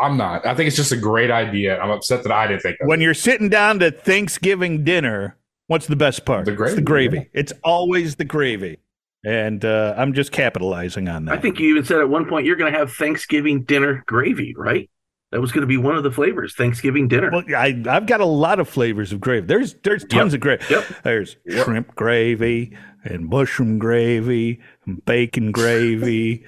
I'm 0.00 0.16
not. 0.16 0.44
I 0.44 0.56
think 0.56 0.66
it's 0.66 0.76
just 0.76 0.90
a 0.90 0.96
great 0.96 1.30
idea. 1.30 1.78
I'm 1.78 1.90
upset 1.90 2.24
that 2.24 2.32
I 2.32 2.48
didn't 2.48 2.62
think 2.62 2.78
of 2.80 2.88
When 2.88 3.00
it. 3.00 3.04
you're 3.04 3.14
sitting 3.14 3.48
down 3.48 3.78
to 3.78 3.92
Thanksgiving 3.92 4.82
dinner, 4.82 5.36
what's 5.68 5.86
the 5.86 5.94
best 5.94 6.24
part? 6.24 6.46
The 6.46 6.50
It's 6.50 6.58
gravy, 6.58 6.74
the 6.74 6.82
gravy. 6.82 7.16
yeah. 7.18 7.24
It's 7.32 7.52
always 7.62 8.16
the 8.16 8.24
gravy. 8.24 8.78
And 9.24 9.64
uh, 9.64 9.94
I'm 9.96 10.12
just 10.12 10.32
capitalizing 10.32 11.08
on 11.08 11.24
that. 11.24 11.38
I 11.38 11.40
think 11.40 11.58
you 11.58 11.68
even 11.70 11.84
said 11.84 12.00
at 12.00 12.08
one 12.08 12.26
point 12.28 12.46
you're 12.46 12.56
going 12.56 12.72
to 12.72 12.78
have 12.78 12.92
Thanksgiving 12.92 13.62
dinner 13.64 14.04
gravy, 14.06 14.54
right? 14.56 14.90
That 15.32 15.40
was 15.40 15.50
going 15.50 15.62
to 15.62 15.66
be 15.66 15.78
one 15.78 15.96
of 15.96 16.04
the 16.04 16.12
flavors, 16.12 16.54
Thanksgiving 16.54 17.08
dinner. 17.08 17.30
Well, 17.32 17.42
I, 17.56 17.82
I've 17.88 18.06
got 18.06 18.20
a 18.20 18.26
lot 18.26 18.60
of 18.60 18.68
flavors 18.68 19.12
of 19.12 19.20
gravy. 19.20 19.46
There's 19.46 19.74
there's 19.82 20.04
tons 20.04 20.32
Yep. 20.32 20.38
of 20.38 20.40
gravy. 20.40 20.64
Yep. 20.70 20.84
There's 21.02 21.36
shrimp 21.48 21.94
gravy 21.96 22.76
and 23.02 23.26
mushroom 23.26 23.78
gravy 23.78 24.60
and 24.86 25.04
bacon 25.04 25.50
gravy. 25.50 26.46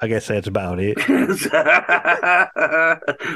I 0.00 0.06
guess 0.06 0.28
that's 0.28 0.46
about 0.46 0.78
it. 0.80 0.96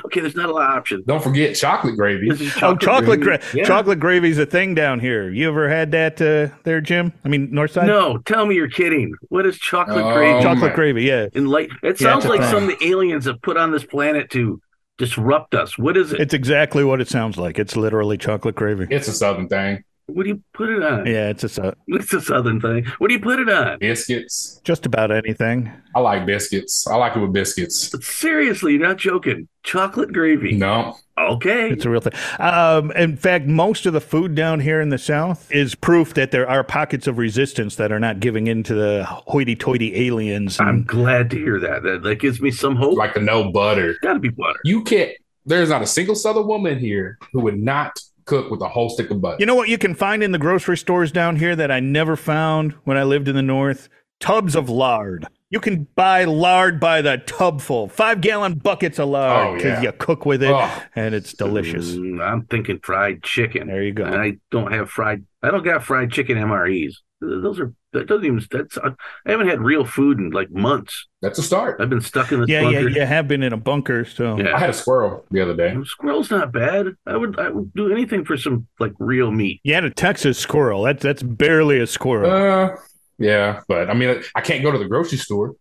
okay, 0.05 0.21
there's 0.21 0.37
not 0.37 0.49
a 0.49 0.53
lot 0.53 0.71
of 0.71 0.77
options. 0.77 1.05
Don't 1.07 1.23
forget 1.23 1.57
chocolate 1.57 1.97
gravy. 1.97 2.29
This 2.31 2.41
is 2.41 2.53
oh, 2.63 2.77
chocolate 2.77 3.21
gravy. 3.21 3.43
Yeah. 3.59 3.65
Chocolate 3.65 3.99
gravy's 3.99 4.39
a 4.39 4.47
thing 4.47 4.75
down 4.75 5.01
here. 5.01 5.29
You 5.29 5.49
ever 5.49 5.69
had 5.69 5.91
that 5.91 6.23
uh, 6.23 6.55
there, 6.63 6.81
Jim? 6.81 7.13
I 7.25 7.29
mean, 7.29 7.49
Northside. 7.51 7.87
No, 7.87 8.19
tell 8.19 8.47
me 8.47 8.55
you're 8.55 8.69
kidding. 8.71 9.13
What 9.29 9.45
is 9.45 9.59
chocolate 9.59 10.05
Oh, 10.05 10.15
gravy? 10.15 10.43
chocolate 10.43 10.71
my- 10.71 10.77
gravy. 10.77 11.03
Yeah, 11.03 11.27
In 11.33 11.47
light, 11.47 11.71
it 11.83 12.01
Yeah, 12.01 12.11
sounds 12.13 12.25
it's 12.27 12.31
like 12.31 12.43
some 12.49 12.69
of 12.69 12.79
the 12.79 12.87
aliens 12.87 13.25
have 13.25 13.43
put 13.43 13.57
on 13.57 13.73
this 13.73 13.85
planet 13.85 14.31
to 14.31 14.61
disrupt 14.99 15.55
us. 15.57 15.77
What 15.77 15.97
is 15.97 16.13
it? 16.13 16.21
it's 16.21 16.35
exactly 16.35 16.85
what 16.85 17.01
it 17.01 17.09
sounds 17.09 17.37
like. 17.37 17.59
It's 17.59 17.75
literally 17.75 18.19
chocolate 18.19 18.55
gravy. 18.55 18.87
It's 18.89 19.09
a 19.09 19.13
southern 19.13 19.49
thing. 19.49 19.83
What 20.15 20.25
do 20.25 20.31
you 20.31 20.43
put 20.55 20.69
it 20.71 20.83
on? 20.83 21.07
Yeah, 21.07 21.29
it's 21.31 21.43
just 21.43 21.59
a, 21.59 21.75
It's 21.89 22.13
a 22.13 22.21
southern 22.21 22.61
thing. 22.61 22.85
What 22.99 23.09
do 23.09 23.15
you 23.15 23.21
put 23.21 23.39
it 23.41 23.49
on? 23.49 23.79
Biscuits. 23.79 24.61
just 24.65 24.87
about 24.87 25.11
anything. 25.11 25.73
I 25.95 26.01
like 26.01 26.27
biscuits. 26.27 26.87
I 26.87 26.97
like 26.97 27.17
it 27.17 27.21
with 27.21 27.33
biscuits. 27.33 27.93
Seriously, 28.07 28.73
you're 28.73 28.87
not 28.87 28.97
joking. 28.97 29.49
Chocolate 29.63 30.13
gravy. 30.13 30.53
No. 30.53 30.97
Okay. 31.19 31.71
It's 31.71 31.85
a 31.85 31.91
real 31.91 32.01
thing. 32.01 32.15
Um, 32.39 32.91
in 32.93 33.17
fact, 33.17 33.47
most 33.47 33.85
of 33.85 33.93
the 33.93 34.01
food 34.01 34.35
down 34.35 34.61
here 34.61 34.81
in 34.81 34.89
the 34.89 34.99
South 34.99 35.47
is 35.53 35.75
proof 35.75 36.15
that 36.15 36.31
there 36.31 36.49
are 36.49 36.65
pockets 36.65 37.07
of 37.07 37.19
resistance 37.19 37.77
that 37.77 37.93
are 37.93 38.01
not 38.01 38.19
giving 38.21 38.47
in 38.47 38.63
to 38.65 38.75
the 38.75 39.05
hoity-toity 39.05 40.07
aliens. 40.09 40.59
I'm 40.59 40.85
glad 40.85 41.31
to 41.31 41.37
hear 41.37 41.61
that. 41.61 41.83
That, 41.83 42.03
that 42.03 42.17
gives 42.17 42.41
me 42.41 42.51
some 42.51 42.77
hope. 42.77 42.97
Like 42.97 43.15
the 43.15 43.21
no 43.21 43.51
butter. 43.53 43.97
Got 44.03 44.15
to 44.15 44.19
be 44.21 44.31
butter. 44.31 44.59
You 44.65 44.83
can't. 44.83 45.13
There's 45.45 45.69
not 45.69 45.83
a 45.83 45.87
single 45.87 46.15
southern 46.15 46.47
woman 46.47 46.79
here 46.79 47.19
who 47.33 47.41
would 47.41 47.59
not 47.59 47.99
cook 48.33 48.51
with 48.51 48.63
a 48.63 48.69
whole 48.69 48.89
stick 48.89 49.11
of 49.11 49.21
butter. 49.21 49.37
you 49.41 49.47
know 49.47 49.55
what 49.55 49.69
you 49.69 49.77
can 49.79 49.95
find 49.95 50.23
in 50.23 50.33
the 50.33 50.39
grocery 50.39 50.77
stores 50.77 51.13
down 51.13 51.37
here 51.37 51.55
that 51.55 51.71
I 51.71 51.81
never 51.81 52.17
found 52.17 52.73
when 52.85 52.97
I 52.97 53.03
lived 53.05 53.29
in 53.29 53.35
the 53.37 53.43
North? 53.43 53.89
Tubs 54.21 54.55
of 54.55 54.71
lard. 54.71 55.27
You 55.51 55.61
can 55.61 55.87
buy 55.97 56.25
lard 56.25 56.79
by 56.81 57.03
the 57.03 57.19
tubful, 57.27 57.89
five-gallon 57.89 58.55
buckets 58.61 58.99
of 58.99 59.09
Oh, 59.09 59.13
lard 59.13 59.57
because 59.57 59.83
yeah. 59.83 59.91
you 59.91 59.93
cook 59.99 60.25
with 60.25 60.43
it, 60.43 60.51
Oh. 60.55 60.83
and 60.95 61.15
it's 61.15 61.35
delicious. 61.35 61.91
Mm, 61.93 62.25
I'm 62.27 62.47
thinking 62.47 62.79
fried 62.83 63.23
chicken. 63.23 63.67
There 63.67 63.83
you 63.83 63.93
go. 63.93 64.05
And 64.05 64.15
I 64.15 64.35
don't 64.51 64.73
have 64.73 64.89
fried. 64.89 65.25
I 65.43 65.51
don't 65.51 65.65
got 65.65 65.83
fried 65.85 66.11
chicken 66.13 66.39
MREs. 66.39 66.95
Those 67.21 67.59
are 67.61 67.75
that 67.93 68.07
doesn't 68.07 68.25
even. 68.25 68.43
That's 68.51 68.79
I 68.79 68.91
haven't 69.27 69.49
had 69.49 69.61
real 69.61 69.85
food 69.85 70.19
in 70.19 70.31
like 70.31 70.51
months. 70.51 71.07
That's 71.21 71.39
a 71.39 71.43
start. 71.43 71.81
I've 71.81 71.91
been 71.91 72.01
stuck 72.01 72.33
in 72.33 72.41
this 72.41 72.49
Yeah, 72.49 72.63
yeah, 72.69 72.81
bunker. 72.83 72.89
you 72.91 73.07
have 73.07 73.29
been 73.29 73.43
in 73.43 73.53
a 73.53 73.57
bunker, 73.57 74.05
so 74.05 74.39
Yeah. 74.39 74.57
I 74.57 74.59
had 74.59 74.71
a 74.71 74.75
squirrel 74.75 75.25
the 75.31 75.41
other 75.41 75.55
day. 75.55 75.77
Squirrel's 75.85 76.31
not 76.31 76.53
bad. 76.53 76.87
I 77.07 77.17
would 77.17 77.39
I 77.39 77.51
would 77.51 77.73
do 77.75 77.93
anything 77.93 78.25
for 78.25 78.37
some 78.37 78.67
like 78.81 78.93
real 78.99 79.31
meat. 79.31 79.61
you 79.65 79.75
had 79.75 79.85
a 79.85 79.91
Texas 79.91 80.39
squirrel. 80.39 80.83
That's 80.83 81.03
that's 81.03 81.23
barely 81.23 81.79
a 81.81 81.87
squirrel. 81.87 82.31
Uh, 82.31 82.77
yeah, 83.19 83.61
but 83.69 83.89
I 83.91 83.95
mean, 83.95 84.23
I 84.35 84.41
can't 84.41 84.63
go 84.63 84.73
to 84.73 84.79
the 84.79 84.87
grocery 84.87 85.19
store 85.19 85.55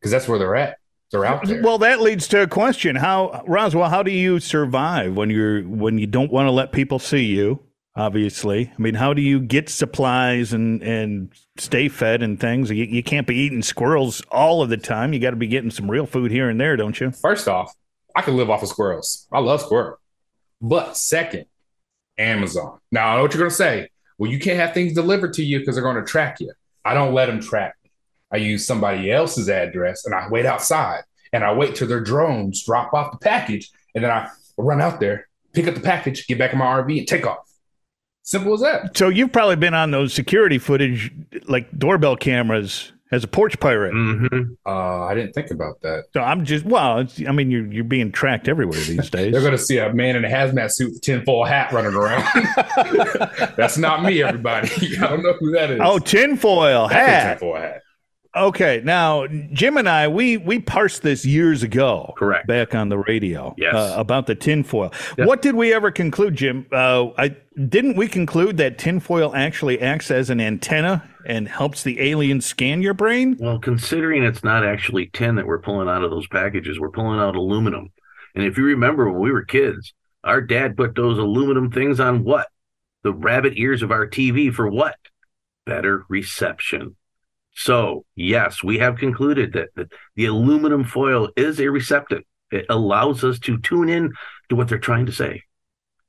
because 0.00 0.10
that's 0.12 0.28
where 0.28 0.38
they're 0.38 0.56
at. 0.56 0.76
They're 1.10 1.24
out 1.24 1.44
there. 1.44 1.60
Well, 1.60 1.78
that 1.78 2.00
leads 2.00 2.28
to 2.28 2.42
a 2.42 2.46
question: 2.46 2.94
How, 2.94 3.42
Roswell, 3.48 3.90
how 3.90 4.04
do 4.04 4.12
you 4.12 4.38
survive 4.38 5.16
when 5.16 5.28
you're 5.30 5.62
when 5.62 5.98
you 5.98 6.06
don't 6.06 6.30
want 6.30 6.46
to 6.46 6.52
let 6.52 6.70
people 6.70 7.00
see 7.00 7.24
you? 7.24 7.60
Obviously, 8.00 8.72
I 8.76 8.80
mean, 8.80 8.94
how 8.94 9.12
do 9.12 9.20
you 9.20 9.40
get 9.40 9.68
supplies 9.68 10.54
and 10.54 10.82
and 10.82 11.28
stay 11.58 11.90
fed 11.90 12.22
and 12.22 12.40
things? 12.40 12.70
You, 12.70 12.84
you 12.84 13.02
can't 13.02 13.26
be 13.26 13.36
eating 13.36 13.60
squirrels 13.60 14.22
all 14.30 14.62
of 14.62 14.70
the 14.70 14.78
time. 14.78 15.12
You 15.12 15.20
got 15.20 15.30
to 15.30 15.36
be 15.36 15.46
getting 15.46 15.70
some 15.70 15.90
real 15.90 16.06
food 16.06 16.30
here 16.30 16.48
and 16.48 16.58
there, 16.58 16.76
don't 16.76 16.98
you? 16.98 17.10
First 17.10 17.46
off, 17.46 17.74
I 18.16 18.22
can 18.22 18.38
live 18.38 18.48
off 18.48 18.62
of 18.62 18.70
squirrels. 18.70 19.26
I 19.30 19.40
love 19.40 19.60
squirrel. 19.60 19.98
But 20.62 20.96
second, 20.96 21.44
Amazon. 22.16 22.78
Now, 22.90 23.08
I 23.08 23.16
know 23.16 23.22
what 23.22 23.34
you're 23.34 23.40
going 23.40 23.50
to 23.50 23.54
say. 23.56 23.90
Well, 24.16 24.30
you 24.30 24.38
can't 24.38 24.58
have 24.58 24.72
things 24.72 24.94
delivered 24.94 25.34
to 25.34 25.44
you 25.44 25.58
because 25.58 25.74
they're 25.74 25.84
going 25.84 25.96
to 25.96 26.02
track 26.02 26.40
you. 26.40 26.54
I 26.86 26.94
don't 26.94 27.12
let 27.12 27.26
them 27.26 27.42
track 27.42 27.76
me. 27.84 27.90
I 28.32 28.38
use 28.38 28.66
somebody 28.66 29.12
else's 29.12 29.50
address 29.50 30.06
and 30.06 30.14
I 30.14 30.26
wait 30.30 30.46
outside 30.46 31.02
and 31.34 31.44
I 31.44 31.52
wait 31.52 31.74
till 31.74 31.86
their 31.86 32.00
drones 32.00 32.64
drop 32.64 32.94
off 32.94 33.12
the 33.12 33.18
package 33.18 33.70
and 33.94 34.02
then 34.02 34.10
I 34.10 34.30
run 34.56 34.80
out 34.80 35.00
there, 35.00 35.28
pick 35.52 35.68
up 35.68 35.74
the 35.74 35.80
package, 35.82 36.26
get 36.26 36.38
back 36.38 36.54
in 36.54 36.58
my 36.58 36.64
RV 36.64 36.96
and 36.96 37.06
take 37.06 37.26
off. 37.26 37.49
Simple 38.30 38.54
as 38.54 38.60
that. 38.60 38.96
So 38.96 39.08
you've 39.08 39.32
probably 39.32 39.56
been 39.56 39.74
on 39.74 39.90
those 39.90 40.14
security 40.14 40.58
footage, 40.58 41.12
like 41.48 41.66
doorbell 41.76 42.14
cameras, 42.14 42.92
as 43.12 43.24
a 43.24 43.26
porch 43.26 43.58
pirate. 43.58 43.92
Mm-hmm. 43.92 44.52
Uh, 44.64 45.04
I 45.04 45.14
didn't 45.14 45.32
think 45.32 45.50
about 45.50 45.80
that. 45.82 46.04
So 46.12 46.20
I'm 46.20 46.44
just 46.44 46.64
well, 46.64 47.00
it's, 47.00 47.20
I 47.26 47.32
mean, 47.32 47.50
you're 47.50 47.66
you're 47.66 47.82
being 47.82 48.12
tracked 48.12 48.46
everywhere 48.48 48.78
these 48.78 49.10
days. 49.10 49.32
They're 49.32 49.40
going 49.40 49.50
to 49.50 49.58
see 49.58 49.78
a 49.78 49.92
man 49.92 50.14
in 50.14 50.24
a 50.24 50.28
hazmat 50.28 50.70
suit 50.72 50.92
with 50.92 51.02
tinfoil 51.02 51.44
hat 51.44 51.72
running 51.72 51.94
around. 51.94 52.24
That's 53.56 53.76
not 53.76 54.04
me, 54.04 54.22
everybody. 54.22 54.68
I 54.98 55.08
don't 55.08 55.24
know 55.24 55.34
who 55.40 55.50
that 55.52 55.72
is. 55.72 55.80
oh, 55.82 55.98
tinfoil 55.98 56.88
That's 56.88 57.00
a 57.00 57.10
hat. 57.10 57.38
tinfoil 57.40 57.60
hat. 57.60 57.82
Okay, 58.36 58.80
now 58.84 59.26
Jim 59.52 59.76
and 59.76 59.88
I 59.88 60.06
we 60.06 60.36
we 60.36 60.60
parsed 60.60 61.02
this 61.02 61.24
years 61.26 61.64
ago, 61.64 62.14
Correct. 62.16 62.46
back 62.46 62.76
on 62.76 62.88
the 62.88 62.98
radio, 62.98 63.54
Yes. 63.58 63.74
uh, 63.74 63.94
about 63.96 64.26
the 64.28 64.36
tinfoil. 64.36 64.92
Yep. 65.18 65.26
What 65.26 65.42
did 65.42 65.56
we 65.56 65.72
ever 65.74 65.90
conclude, 65.90 66.36
Jim? 66.36 66.64
Uh, 66.70 67.08
I 67.18 67.34
didn't 67.68 67.96
we 67.96 68.06
conclude 68.06 68.56
that 68.58 68.78
tinfoil 68.78 69.34
actually 69.34 69.80
acts 69.80 70.12
as 70.12 70.30
an 70.30 70.40
antenna 70.40 71.02
and 71.26 71.48
helps 71.48 71.82
the 71.82 72.00
alien 72.00 72.40
scan 72.40 72.82
your 72.82 72.94
brain? 72.94 73.36
Well, 73.40 73.58
considering 73.58 74.22
it's 74.22 74.44
not 74.44 74.64
actually 74.64 75.10
tin 75.12 75.34
that 75.34 75.46
we're 75.46 75.60
pulling 75.60 75.88
out 75.88 76.04
of 76.04 76.10
those 76.12 76.28
packages, 76.28 76.78
we're 76.78 76.90
pulling 76.90 77.18
out 77.18 77.34
aluminum. 77.34 77.88
And 78.36 78.44
if 78.44 78.56
you 78.56 78.62
remember 78.64 79.10
when 79.10 79.20
we 79.20 79.32
were 79.32 79.44
kids, 79.44 79.92
our 80.22 80.40
dad 80.40 80.76
put 80.76 80.94
those 80.94 81.18
aluminum 81.18 81.72
things 81.72 81.98
on 81.98 82.22
what? 82.22 82.46
The 83.02 83.12
rabbit 83.12 83.54
ears 83.56 83.82
of 83.82 83.90
our 83.90 84.06
TV 84.06 84.54
for 84.54 84.68
what? 84.68 84.94
Better 85.66 86.04
reception. 86.08 86.94
So, 87.54 88.04
yes, 88.14 88.62
we 88.62 88.78
have 88.78 88.96
concluded 88.96 89.52
that 89.54 89.68
the, 89.74 89.88
the 90.16 90.26
aluminum 90.26 90.84
foil 90.84 91.28
is 91.36 91.60
a 91.60 91.68
receptant. 91.68 92.26
It 92.50 92.66
allows 92.68 93.22
us 93.22 93.38
to 93.40 93.58
tune 93.58 93.88
in 93.88 94.12
to 94.48 94.56
what 94.56 94.68
they're 94.68 94.78
trying 94.78 95.06
to 95.06 95.12
say, 95.12 95.42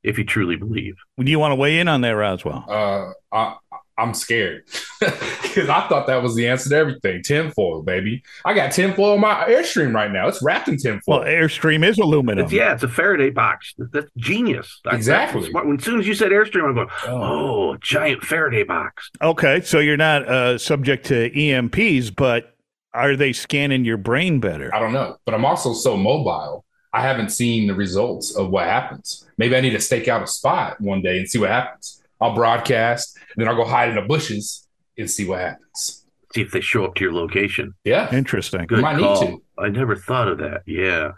if 0.04 0.18
you 0.18 0.24
truly 0.24 0.56
believe. 0.56 0.96
Do 1.20 1.30
you 1.30 1.40
want 1.40 1.52
to 1.52 1.56
weigh 1.56 1.80
in 1.80 1.88
on 1.88 2.02
that, 2.02 2.12
Roswell? 2.12 2.66
Uh, 2.68 3.12
I, 3.32 3.56
I'm 4.02 4.14
scared 4.14 4.64
because 5.00 5.70
I 5.70 5.88
thought 5.88 6.08
that 6.08 6.24
was 6.24 6.36
the 6.36 6.48
answer 6.48 6.70
to 6.70 6.76
everything. 6.76 7.22
Tinfoil, 7.24 7.84
baby. 7.84 8.24
I 8.44 8.54
got 8.54 8.72
tinfoil 8.72 9.14
in 9.16 9.22
my 9.22 9.46
Airstream 9.48 9.94
right 9.94 10.12
now. 10.12 10.28
It's 10.28 10.42
wrapped 10.42 10.68
in 10.68 10.78
tinfoil. 10.78 11.20
Well, 11.20 11.28
Airstream 11.28 11.86
is 11.88 11.98
aluminum. 12.00 12.46
It's, 12.46 12.54
yeah, 12.54 12.74
it's 12.74 12.84
a 12.84 12.88
Faraday 12.90 13.30
box. 13.30 13.74
That's 13.78 14.10
genius. 14.18 14.80
That's- 14.84 14.98
Exactly. 15.00 15.42
that's 15.42 15.52
smart. 15.52 15.68
When, 15.68 15.78
as 15.78 15.84
soon 15.84 16.00
as 16.00 16.08
you 16.08 16.14
said 16.16 16.32
Airstream, 16.32 16.66
I'm 16.68 16.76
going, 16.76 16.90
Oh. 17.08 17.72
oh, 17.72 17.78
giant 17.82 18.24
Faraday 18.24 18.64
box. 18.64 19.10
Okay, 19.22 19.62
so 19.62 19.80
you're 19.80 19.98
not 19.98 20.28
uh, 20.28 20.58
subject 20.58 21.06
to 21.08 21.30
EMPs, 21.30 22.16
but 22.16 22.56
are 22.94 23.16
they 23.16 23.32
scanning 23.34 23.86
your 23.86 23.98
brain 23.98 24.40
better? 24.40 24.74
I 24.74 24.80
don't 24.80 24.94
know, 24.94 25.18
but 25.26 25.34
I'm 25.36 25.46
also 25.46 25.74
so 25.74 25.96
mobile. 25.96 26.66
I 26.94 27.02
haven't 27.02 27.30
seen 27.30 27.68
the 27.68 27.74
results 27.74 28.36
of 28.36 28.50
what 28.50 28.66
happens. 28.66 29.26
Maybe 29.38 29.56
I 29.56 29.62
need 29.62 29.70
to 29.70 29.80
stake 29.80 30.10
out 30.10 30.22
a 30.24 30.28
spot 30.28 30.82
one 30.82 31.02
day 31.02 31.20
and 31.20 31.30
see 31.30 31.40
what 31.40 31.50
happens. 31.50 32.01
I'll 32.22 32.36
broadcast, 32.36 33.18
and 33.18 33.42
then 33.42 33.48
I'll 33.48 33.56
go 33.56 33.66
hide 33.66 33.90
in 33.90 33.96
the 33.96 34.02
bushes 34.04 34.68
and 34.98 35.10
see 35.10 35.26
what 35.26 35.40
happens. 35.40 36.06
See 36.34 36.42
if 36.42 36.52
they 36.52 36.62
show 36.62 36.86
up 36.86 36.96
to 36.96 37.04
your 37.04 37.14
location. 37.14 37.74
Yeah. 37.84 38.14
Interesting. 38.16 38.66
Good 38.68 38.82
Might 38.82 38.98
need 38.98 39.04
call. 39.04 39.22
to. 39.22 39.44
I 39.58 39.70
never 39.70 39.96
thought 39.96 40.28
of 40.30 40.38
that. 40.38 40.62
Yeah. 40.66 41.12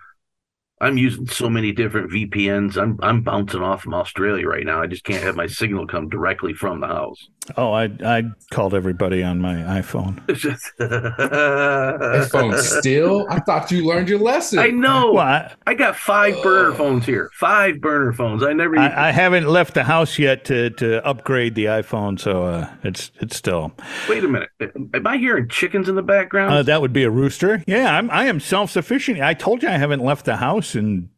I'm 0.81 0.97
using 0.97 1.27
so 1.27 1.49
many 1.49 1.71
different 1.71 2.11
VPNs. 2.11 2.77
I'm 2.77 2.99
I'm 3.01 3.21
bouncing 3.21 3.61
off 3.61 3.83
from 3.83 3.93
Australia 3.93 4.47
right 4.47 4.65
now. 4.65 4.81
I 4.81 4.87
just 4.87 5.03
can't 5.03 5.23
have 5.23 5.35
my 5.35 5.47
signal 5.47 5.87
come 5.87 6.09
directly 6.09 6.53
from 6.53 6.81
the 6.81 6.87
house. 6.87 7.27
Oh, 7.57 7.71
I 7.71 7.89
I 8.03 8.23
called 8.51 8.73
everybody 8.73 9.23
on 9.23 9.39
my 9.39 9.55
iPhone. 9.55 10.21
It's 10.29 10.41
just 10.41 10.71
That 10.77 12.29
phone 12.31 12.57
still? 12.57 13.27
I 13.29 13.39
thought 13.39 13.69
you 13.71 13.85
learned 13.85 14.09
your 14.09 14.19
lesson. 14.19 14.59
I 14.59 14.67
know. 14.67 15.13
Well, 15.13 15.25
I, 15.25 15.53
I 15.67 15.73
got 15.73 15.95
five 15.95 16.41
burner 16.41 16.73
phones 16.73 17.05
here. 17.05 17.29
Five 17.33 17.81
burner 17.81 18.13
phones. 18.13 18.43
I 18.43 18.53
never. 18.53 18.77
I, 18.77 19.09
I 19.09 19.11
haven't 19.11 19.47
left 19.47 19.73
the 19.73 19.83
house 19.83 20.17
yet 20.17 20.45
to, 20.45 20.69
to 20.71 21.05
upgrade 21.05 21.55
the 21.55 21.65
iPhone, 21.65 22.19
so 22.19 22.43
uh, 22.45 22.73
it's 22.83 23.11
it's 23.19 23.35
still. 23.35 23.73
wait 24.09 24.23
a 24.23 24.27
minute. 24.27 24.49
Am 24.93 25.05
I 25.05 25.17
hearing 25.17 25.47
chickens 25.49 25.89
in 25.89 25.95
the 25.95 26.01
background? 26.01 26.53
Uh, 26.53 26.63
that 26.63 26.81
would 26.81 26.93
be 26.93 27.03
a 27.03 27.09
rooster. 27.11 27.63
Yeah, 27.67 27.95
I'm 27.97 28.09
I 28.09 28.25
am 28.25 28.39
self 28.39 28.71
sufficient. 28.71 29.21
I 29.21 29.33
told 29.33 29.61
you 29.63 29.69
I 29.69 29.77
haven't 29.77 30.03
left 30.03 30.25
the 30.25 30.37
house 30.37 30.75
in 30.75 31.09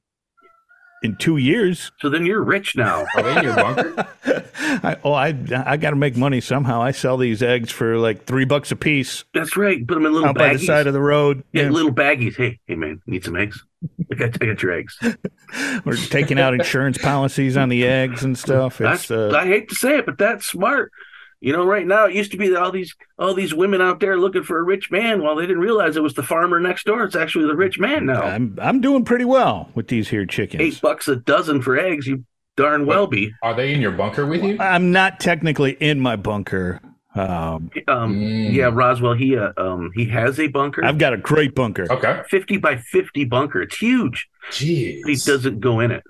in 1.05 1.15
two 1.15 1.37
years. 1.37 1.91
so 1.99 2.09
then 2.09 2.25
you're 2.25 2.43
rich 2.43 2.75
now. 2.75 3.05
Are 3.15 3.23
they 3.23 3.37
in 3.37 3.43
your 3.45 3.55
bunker? 3.55 4.07
I, 4.57 4.97
oh, 5.03 5.13
I 5.13 5.27
I 5.65 5.77
got 5.77 5.91
to 5.91 5.95
make 5.95 6.17
money 6.17 6.41
somehow. 6.41 6.81
I 6.81 6.91
sell 6.91 7.17
these 7.17 7.41
eggs 7.41 7.71
for 7.71 7.97
like 7.97 8.25
three 8.25 8.45
bucks 8.45 8.71
a 8.71 8.75
piece 8.75 9.23
That's 9.33 9.55
right. 9.55 9.85
Put 9.87 9.93
them 9.93 10.05
in 10.05 10.13
little 10.13 10.29
out 10.29 10.35
by 10.35 10.49
the 10.49 10.59
baggies. 10.59 10.65
side 10.65 10.87
of 10.87 10.93
the 10.93 11.01
road. 11.01 11.43
yeah, 11.53 11.63
Yeah, 11.63 11.69
little 11.69 11.93
baggies. 11.93 12.35
Hey, 12.35 12.59
hey, 12.67 12.75
man, 12.75 13.01
need 13.07 13.23
some 13.23 13.35
eggs? 13.35 13.63
I 14.11 14.15
got, 14.15 14.41
I 14.41 14.47
got 14.47 14.61
your 14.61 14.71
eggs. 14.71 14.97
We're 15.85 15.95
taking 15.95 16.39
out 16.39 16.53
insurance 16.53 16.97
policies 16.97 17.55
on 17.55 17.69
the 17.69 17.85
eggs 17.85 18.23
and 18.23 18.37
stuff. 18.37 18.81
It's 18.81 19.11
uh, 19.11 19.31
I 19.35 19.45
hate 19.45 19.69
to 19.69 19.75
say 19.75 19.97
it, 19.99 20.05
but 20.05 20.17
that's 20.17 20.47
smart. 20.47 20.91
You 21.45 21.53
know, 21.53 21.63
right 21.63 21.85
now 21.85 22.07
it 22.07 22.15
used 22.15 22.31
to 22.31 22.37
be 22.37 22.49
that 22.49 22.59
all 22.59 22.71
these 22.71 22.95
all 23.19 23.35
these 23.35 23.53
women 23.53 23.79
out 23.79 23.99
there 23.99 24.17
looking 24.17 24.41
for 24.41 24.57
a 24.57 24.63
rich 24.63 24.89
man. 24.89 25.21
Well, 25.21 25.35
they 25.35 25.43
didn't 25.45 25.59
realize 25.61 25.95
it 25.95 26.01
was 26.01 26.15
the 26.15 26.23
farmer 26.23 26.59
next 26.59 26.85
door. 26.87 27.03
It's 27.03 27.15
actually 27.15 27.45
the 27.45 27.55
rich 27.55 27.77
man 27.77 28.07
now. 28.07 28.23
I'm 28.23 28.57
I'm 28.59 28.81
doing 28.81 29.05
pretty 29.05 29.25
well 29.25 29.69
with 29.75 29.87
these 29.87 30.09
here 30.09 30.25
chickens. 30.25 30.61
Eight 30.63 30.81
bucks 30.81 31.07
a 31.07 31.15
dozen 31.17 31.61
for 31.61 31.77
eggs. 31.77 32.07
You 32.07 32.25
darn 32.57 32.87
well 32.87 33.05
be. 33.05 33.31
Are 33.43 33.53
they 33.53 33.73
in 33.75 33.79
your 33.79 33.91
bunker 33.91 34.25
with 34.25 34.43
you? 34.43 34.57
I'm 34.59 34.91
not 34.91 35.19
technically 35.19 35.73
in 35.79 35.99
my 35.99 36.15
bunker. 36.15 36.81
Um, 37.13 37.69
Um, 37.87 38.15
Mm. 38.15 38.51
Yeah, 38.51 38.71
Roswell. 38.73 39.13
He 39.13 39.37
uh, 39.37 39.53
um 39.55 39.91
he 39.93 40.05
has 40.05 40.39
a 40.39 40.47
bunker. 40.47 40.83
I've 40.83 40.97
got 40.97 41.13
a 41.13 41.17
great 41.17 41.53
bunker. 41.53 41.85
Okay. 41.91 42.21
fifty 42.27 42.57
by 42.57 42.77
fifty 42.77 43.23
bunker. 43.23 43.61
It's 43.61 43.77
huge. 43.77 44.27
He 44.51 45.03
Jeez. 45.05 45.27
doesn't 45.27 45.59
go 45.59 45.79
in 45.79 45.91
it. 45.91 46.01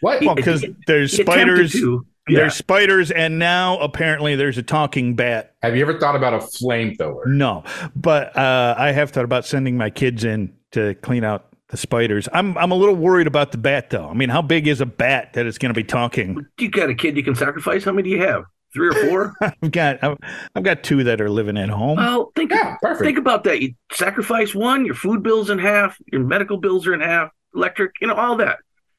What? 0.00 0.22
Well, 0.22 0.36
because 0.36 0.64
there's 0.86 1.16
He 1.16 1.22
attempted 1.22 1.70
spiders. 1.70 1.72
to. 1.72 2.06
Yeah. 2.28 2.40
There's 2.40 2.54
spiders, 2.54 3.10
and 3.10 3.38
now 3.38 3.78
apparently 3.78 4.34
there's 4.34 4.58
a 4.58 4.62
talking 4.62 5.14
bat. 5.14 5.54
Have 5.62 5.76
you 5.76 5.82
ever 5.82 5.98
thought 5.98 6.16
about 6.16 6.34
a 6.34 6.38
flamethrower? 6.38 7.26
No, 7.26 7.62
but 7.94 8.36
uh, 8.36 8.74
I 8.76 8.92
have 8.92 9.10
thought 9.10 9.24
about 9.24 9.44
sending 9.46 9.76
my 9.76 9.90
kids 9.90 10.24
in 10.24 10.52
to 10.72 10.94
clean 10.96 11.22
out 11.22 11.46
the 11.68 11.76
spiders. 11.76 12.28
I'm 12.32 12.56
I'm 12.58 12.72
a 12.72 12.74
little 12.74 12.96
worried 12.96 13.26
about 13.28 13.52
the 13.52 13.58
bat, 13.58 13.90
though. 13.90 14.08
I 14.08 14.14
mean, 14.14 14.28
how 14.28 14.42
big 14.42 14.66
is 14.66 14.80
a 14.80 14.86
bat 14.86 15.34
that 15.34 15.46
it's 15.46 15.58
going 15.58 15.72
to 15.72 15.78
be 15.78 15.84
talking? 15.84 16.44
You 16.58 16.70
got 16.70 16.90
a 16.90 16.94
kid 16.94 17.16
you 17.16 17.22
can 17.22 17.34
sacrifice. 17.36 17.84
How 17.84 17.92
many 17.92 18.10
do 18.10 18.16
you 18.16 18.22
have? 18.22 18.44
Three 18.74 18.88
or 18.88 19.08
four? 19.08 19.34
I've 19.62 19.70
got 19.70 20.02
I've, 20.02 20.18
I've 20.54 20.62
got 20.64 20.82
two 20.82 21.04
that 21.04 21.20
are 21.20 21.30
living 21.30 21.56
at 21.56 21.68
home. 21.68 21.96
well, 21.96 22.32
think 22.34 22.50
Yeah, 22.50 22.76
perfect. 22.82 23.04
think 23.04 23.18
about 23.18 23.44
that. 23.44 23.62
You 23.62 23.74
sacrifice 23.92 24.54
one, 24.54 24.84
your 24.84 24.94
food 24.96 25.22
bills 25.22 25.48
in 25.48 25.58
half, 25.58 25.96
your 26.12 26.22
medical 26.22 26.56
bills 26.56 26.86
are 26.86 26.94
in 26.94 27.00
half, 27.00 27.30
electric, 27.54 27.92
you 28.00 28.08
know, 28.08 28.14
all 28.14 28.36
that. 28.36 28.58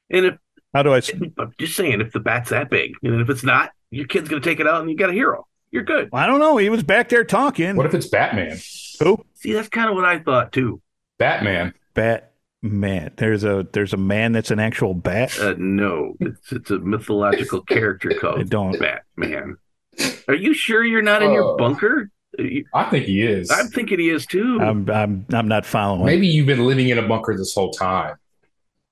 And 0.09 0.25
if 0.25 0.35
How 0.77 0.83
do 0.83 0.93
I? 0.93 0.97
s- 0.97 1.09
I'm 1.39 1.53
just 1.57 1.75
saying, 1.75 2.01
if 2.01 2.11
the 2.11 2.19
bat's 2.19 2.51
that 2.51 2.69
big, 2.69 2.93
and 3.01 3.19
if 3.19 3.31
it's 3.31 3.43
not, 3.43 3.71
your 3.89 4.05
kid's 4.05 4.29
gonna 4.29 4.41
take 4.43 4.59
it 4.59 4.67
out, 4.67 4.79
and 4.81 4.91
you 4.91 4.95
got 4.95 5.09
a 5.09 5.13
hero. 5.13 5.47
You're 5.71 5.81
good. 5.81 6.09
I 6.13 6.27
don't 6.27 6.39
know. 6.39 6.57
He 6.57 6.69
was 6.69 6.83
back 6.83 7.09
there 7.09 7.23
talking. 7.23 7.75
What 7.75 7.87
if 7.87 7.95
it's 7.95 8.05
Batman? 8.05 8.59
Who? 8.99 9.25
See, 9.33 9.53
that's 9.53 9.69
kind 9.69 9.89
of 9.89 9.95
what 9.95 10.05
I 10.05 10.19
thought 10.19 10.51
too. 10.53 10.79
Batman. 11.17 11.73
Bat 11.95 12.31
man. 12.61 13.11
There's 13.17 13.43
a 13.43 13.65
there's 13.73 13.93
a 13.93 13.97
man 13.97 14.33
that's 14.33 14.51
an 14.51 14.59
actual 14.59 14.93
bat. 14.93 15.37
Uh, 15.39 15.55
no, 15.57 16.13
it's 16.19 16.51
it's 16.51 16.69
a 16.69 16.77
mythological 16.77 17.61
character 17.73 18.11
I 18.11 18.19
called 18.19 18.49
don't. 18.51 18.77
Batman. 18.79 19.57
Are 20.27 20.35
you 20.35 20.53
sure 20.53 20.85
you're 20.85 21.01
not 21.01 21.23
in 21.23 21.31
your 21.33 21.43
Oh. 21.43 21.57
bunker? 21.57 22.11
Uh, 22.37 22.43
I 22.75 22.83
think 22.91 23.05
he 23.05 23.23
is. 23.23 23.49
I'm 23.49 23.69
thinking 23.69 23.97
he 23.97 24.09
is 24.11 24.27
too. 24.27 24.59
I'm 24.61 24.87
I'm 24.91 25.25
I'm 25.33 25.47
not 25.47 25.65
following. 25.65 26.05
Maybe 26.05 26.27
you've 26.27 26.45
been 26.45 26.67
living 26.67 26.89
in 26.89 26.99
a 26.99 27.07
bunker 27.07 27.35
this 27.35 27.55
whole 27.55 27.71
time. 27.71 28.15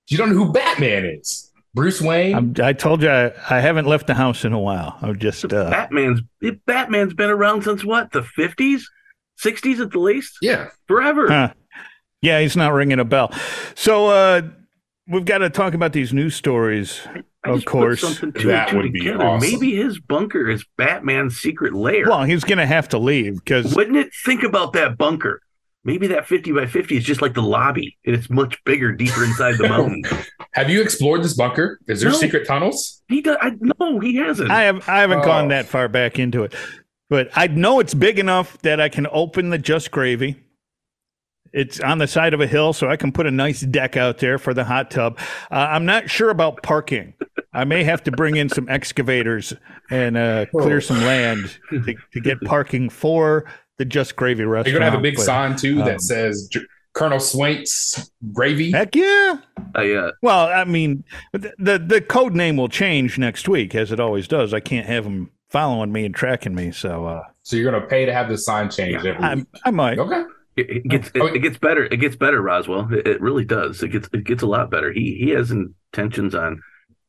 You 0.07 0.17
don't 0.17 0.29
know 0.29 0.45
who 0.45 0.51
Batman 0.51 1.05
is. 1.05 1.51
Bruce 1.75 2.01
Wayne. 2.01 2.33
I'm, 2.33 2.53
I 2.63 2.71
told 2.73 3.03
you 3.03 3.09
I, 3.09 3.33
I 3.49 3.59
haven't 3.59 3.85
left 3.85 4.07
the 4.07 4.13
house 4.13 4.45
in 4.45 4.53
a 4.53 4.59
while. 4.59 4.97
I'm 5.01 5.19
just 5.19 5.43
uh, 5.51 5.69
Batman's 5.69 6.21
Batman's 6.65 7.13
been 7.13 7.29
around 7.29 7.63
since 7.63 7.83
what? 7.83 8.13
The 8.13 8.21
50s, 8.21 8.81
60s 9.43 9.79
at 9.79 9.91
the 9.91 9.99
least, 9.99 10.38
yeah. 10.41 10.69
forever. 10.88 11.27
Huh. 11.27 11.53
Yeah, 12.21 12.39
he's 12.39 12.55
not 12.55 12.71
ringing 12.73 12.99
a 12.99 13.05
bell. 13.05 13.31
So 13.75 14.07
uh, 14.07 14.41
we've 15.07 15.25
got 15.25 15.39
to 15.39 15.49
talk 15.49 15.73
about 15.73 15.91
these 15.93 16.13
news 16.13 16.33
stories. 16.35 17.01
I 17.43 17.49
Of 17.51 17.65
course, 17.65 18.01
something 18.01 18.31
two 18.31 18.47
that 18.47 18.69
and 18.69 18.71
two 18.71 18.77
would 18.77 18.93
be 18.93 18.99
together. 19.01 19.23
awesome. 19.23 19.51
Maybe 19.51 19.75
his 19.75 19.99
bunker 19.99 20.49
is 20.49 20.65
Batman's 20.77 21.38
secret 21.38 21.73
lair. 21.73 22.05
Well, 22.07 22.23
he's 22.23 22.43
going 22.45 22.57
to 22.57 22.65
have 22.65 22.89
to 22.89 22.97
leave 22.97 23.35
because 23.35 23.75
Wouldn't 23.75 23.97
it? 23.97 24.11
Think 24.25 24.41
about 24.43 24.73
that 24.73 24.97
bunker. 24.97 25.41
Maybe 25.85 26.07
that 26.07 26.27
50 26.27 26.51
by 26.51 26.65
50 26.65 26.97
is 26.97 27.03
just 27.03 27.21
like 27.21 27.35
the 27.35 27.43
lobby, 27.43 27.95
and 28.05 28.15
it's 28.15 28.29
much 28.29 28.61
bigger, 28.65 28.91
deeper 28.91 29.23
inside 29.23 29.57
the 29.59 29.69
mountain. 29.69 30.03
Have 30.53 30.69
you 30.69 30.81
explored 30.81 31.23
this 31.23 31.35
bunker? 31.35 31.79
Is 31.87 32.01
there 32.01 32.09
No. 32.11 32.17
secret 32.17 32.47
tunnels? 32.47 33.03
He 33.07 33.21
does. 33.21 33.37
I, 33.39 33.51
no, 33.59 33.99
he 33.99 34.15
hasn't. 34.15 34.49
I 34.51 34.63
have 34.63 34.87
I 34.89 34.99
haven't 35.01 35.19
Oh. 35.19 35.25
gone 35.25 35.49
that 35.49 35.67
far 35.67 35.87
back 35.87 36.17
into 36.17 36.43
it, 36.43 36.55
but 37.09 37.29
I 37.35 37.47
know 37.47 37.79
it's 37.79 37.93
big 37.93 38.17
enough 38.19 38.57
that 38.63 38.81
I 38.81 38.89
can 38.89 39.05
open 39.11 39.51
the 39.51 39.59
Just 39.59 39.91
Gravy. 39.91 40.37
It's 41.53 41.79
on 41.79 41.99
the 41.99 42.07
side 42.07 42.33
of 42.33 42.41
a 42.41 42.47
hill, 42.47 42.73
so 42.73 42.89
I 42.89 42.97
can 42.97 43.11
put 43.13 43.27
a 43.27 43.31
nice 43.31 43.61
deck 43.61 43.95
out 43.95 44.17
there 44.17 44.37
for 44.37 44.53
the 44.53 44.65
hot 44.65 44.91
tub. 44.91 45.17
Uh, 45.51 45.55
I'm 45.71 45.85
not 45.85 46.09
sure 46.09 46.29
about 46.29 46.63
parking. 46.63 47.13
I 47.53 47.63
may 47.63 47.83
have 47.85 48.03
to 48.03 48.11
bring 48.11 48.35
in 48.35 48.49
some 48.49 48.67
excavators 48.67 49.53
and 49.89 50.17
uh, 50.17 50.47
clear 50.47 50.77
Oh. 50.77 50.79
some 50.81 50.99
land 51.03 51.57
to, 51.69 51.95
to 52.11 52.19
get 52.19 52.41
parking 52.41 52.89
for 52.89 53.45
the 53.77 53.85
Just 53.85 54.15
Gravy 54.15 54.43
restaurant. 54.45 54.67
You're 54.67 54.79
gonna 54.79 54.91
have 54.91 54.99
a 54.99 55.03
big 55.03 55.15
but- 55.15 55.25
sign 55.25 55.55
too 55.55 55.79
um, 55.81 55.85
that 55.85 56.01
says 56.01 56.47
J- 56.51 56.61
Colonel 56.93 57.19
Swank's 57.19 58.09
Gravy. 58.33 58.71
Heck 58.71 58.95
yeah! 58.95 59.38
I, 59.75 59.91
uh, 59.91 60.11
Well, 60.21 60.47
I 60.47 60.63
mean, 60.63 61.03
the, 61.33 61.53
the 61.57 61.77
the 61.79 62.01
code 62.01 62.33
name 62.33 62.55
will 62.57 62.69
change 62.69 63.17
next 63.17 63.49
week, 63.49 63.75
as 63.75 63.91
it 63.91 63.99
always 63.99 64.27
does. 64.27 64.53
I 64.53 64.59
can't 64.61 64.85
have 64.88 65.03
them 65.03 65.31
following 65.49 65.91
me 65.91 66.05
and 66.05 66.15
tracking 66.15 66.55
me, 66.55 66.71
so 66.71 67.05
uh, 67.05 67.23
So 67.43 67.55
you're 67.57 67.69
gonna 67.69 67.85
pay 67.85 68.05
to 68.05 68.13
have 68.13 68.29
the 68.29 68.38
sign 68.38 68.69
changed 68.69 69.05
every 69.05 69.21
I 69.23 69.35
week. 69.35 69.45
I 69.65 69.71
might. 69.71 69.99
Okay. 69.99 70.23
it, 70.55 70.69
it 70.69 70.88
gets 70.88 71.11
Oh, 71.15 71.25
it, 71.27 71.35
it 71.35 71.39
gets 71.39 71.57
better. 71.57 71.83
It 71.83 71.97
gets 71.97 72.15
better, 72.15 72.41
Roswell. 72.41 72.88
It, 72.93 73.05
it 73.07 73.21
really 73.21 73.43
does. 73.45 73.83
It 73.83 73.89
gets 73.89 74.07
it 74.13 74.23
gets 74.23 74.41
a 74.43 74.47
lot 74.47 74.71
better. 74.71 74.93
He 74.93 75.15
he 75.19 75.31
has 75.31 75.51
intentions 75.51 76.33
on 76.33 76.61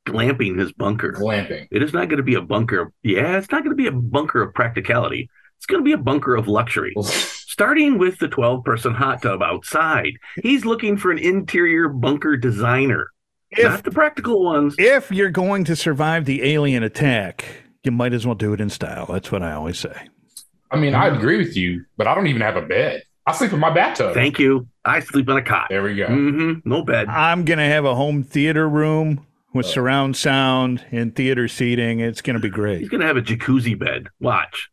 glamping 0.06 0.58
his 0.58 0.72
bunker. 0.72 1.12
Glamping. 1.12 1.66
It 1.70 1.82
is 1.82 1.92
not 1.92 2.08
going 2.08 2.18
to 2.18 2.22
be 2.24 2.34
a 2.34 2.42
bunker. 2.42 2.92
Yeah, 3.02 3.38
it's 3.38 3.50
not 3.50 3.62
going 3.64 3.76
to 3.76 3.80
be 3.82 3.86
a 3.88 3.92
bunker 3.92 4.42
of 4.42 4.54
practicality. 4.54 5.28
It's 5.58 5.66
going 5.66 5.82
to 5.82 5.84
be 5.84 5.92
a 5.92 5.98
bunker 5.98 6.34
of 6.36 6.48
luxury. 6.48 6.94
Starting 7.02 7.98
with 7.98 8.18
the 8.18 8.28
12 8.28 8.64
person 8.64 8.94
hot 8.94 9.22
tub 9.22 9.42
outside. 9.42 10.12
He's 10.42 10.64
looking 10.64 10.96
for 10.96 11.10
an 11.10 11.18
interior 11.18 11.88
bunker 11.88 12.36
designer, 12.36 13.10
If 13.50 13.64
not 13.64 13.84
the 13.84 13.90
practical 13.90 14.44
ones. 14.44 14.74
if 14.78 15.10
you're 15.10 15.30
going 15.30 15.64
to 15.64 15.74
survive 15.76 16.24
the 16.26 16.44
alien 16.44 16.82
attack, 16.82 17.44
you 17.82 17.90
might 17.92 18.12
as 18.12 18.26
well 18.26 18.34
do 18.34 18.52
it 18.52 18.60
in 18.60 18.68
style. 18.70 19.06
That's 19.06 19.32
what 19.32 19.42
I 19.42 19.52
always 19.52 19.78
say. 19.78 20.08
I 20.70 20.76
mean, 20.76 20.94
I 20.94 21.06
agree 21.06 21.38
with 21.38 21.56
you, 21.56 21.84
but 21.96 22.06
I 22.06 22.14
don't 22.14 22.26
even 22.26 22.42
have 22.42 22.56
a 22.56 22.62
bed. 22.62 23.02
I 23.26 23.32
sleep 23.32 23.52
in 23.52 23.58
my 23.60 23.70
bathtub. 23.72 24.14
Thank 24.14 24.38
you. 24.38 24.68
I 24.84 25.00
sleep 25.00 25.28
in 25.28 25.36
a 25.36 25.42
cot. 25.42 25.66
there 25.70 25.82
we 25.82 25.96
go. 25.96 26.06
hmm 26.06 26.54
No 26.64 26.82
bed. 26.84 27.08
I'm 27.08 27.44
gonna 27.44 27.66
have 27.66 27.84
a 27.84 27.94
home 27.94 28.22
theater 28.22 28.68
room 28.68 29.26
with 29.52 29.66
surround 29.66 30.16
sound 30.16 30.84
and 30.92 31.14
theater 31.16 31.48
seating. 31.48 32.00
It's 32.00 32.20
gonna 32.20 32.38
be 32.40 32.50
great. 32.50 32.80
He's 32.80 32.88
great. 32.88 32.98
going 32.98 33.00
to 33.00 33.06
have 33.06 33.16
a 33.16 33.22
jacuzzi 33.22 33.76
bed. 33.78 34.08
Watch. 34.20 34.68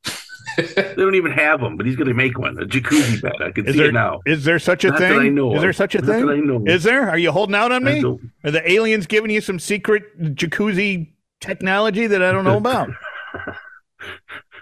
They 0.57 0.93
don't 0.95 1.15
even 1.15 1.31
have 1.31 1.59
them, 1.61 1.77
but 1.77 1.85
he's 1.85 1.95
going 1.95 2.07
to 2.07 2.13
make 2.13 2.37
one. 2.37 2.57
A 2.57 2.65
jacuzzi 2.65 3.21
bed. 3.21 3.33
I 3.41 3.51
can 3.51 3.65
Is 3.65 3.73
see 3.73 3.79
there 3.79 3.89
it 3.89 3.93
now. 3.93 4.21
is 4.25 4.43
there 4.43 4.59
such 4.59 4.83
a 4.85 4.89
Not 4.89 4.99
thing? 4.99 5.19
I 5.19 5.29
know 5.29 5.55
is 5.55 5.61
there 5.61 5.73
such 5.73 5.95
a 5.95 5.99
Not 5.99 6.07
that 6.07 6.23
I 6.29 6.33
thing? 6.33 6.47
know. 6.47 6.63
Is 6.65 6.83
there? 6.83 7.09
Are 7.09 7.17
you 7.17 7.31
holding 7.31 7.55
out 7.55 7.71
on 7.71 7.83
me? 7.83 8.03
Are 8.43 8.51
the 8.51 8.69
aliens 8.71 9.07
giving 9.07 9.31
you 9.31 9.41
some 9.41 9.59
secret 9.59 10.03
jacuzzi 10.35 11.11
technology 11.41 12.07
that 12.07 12.21
I 12.23 12.31
don't 12.31 12.43
know 12.45 12.57
about? 12.65 12.89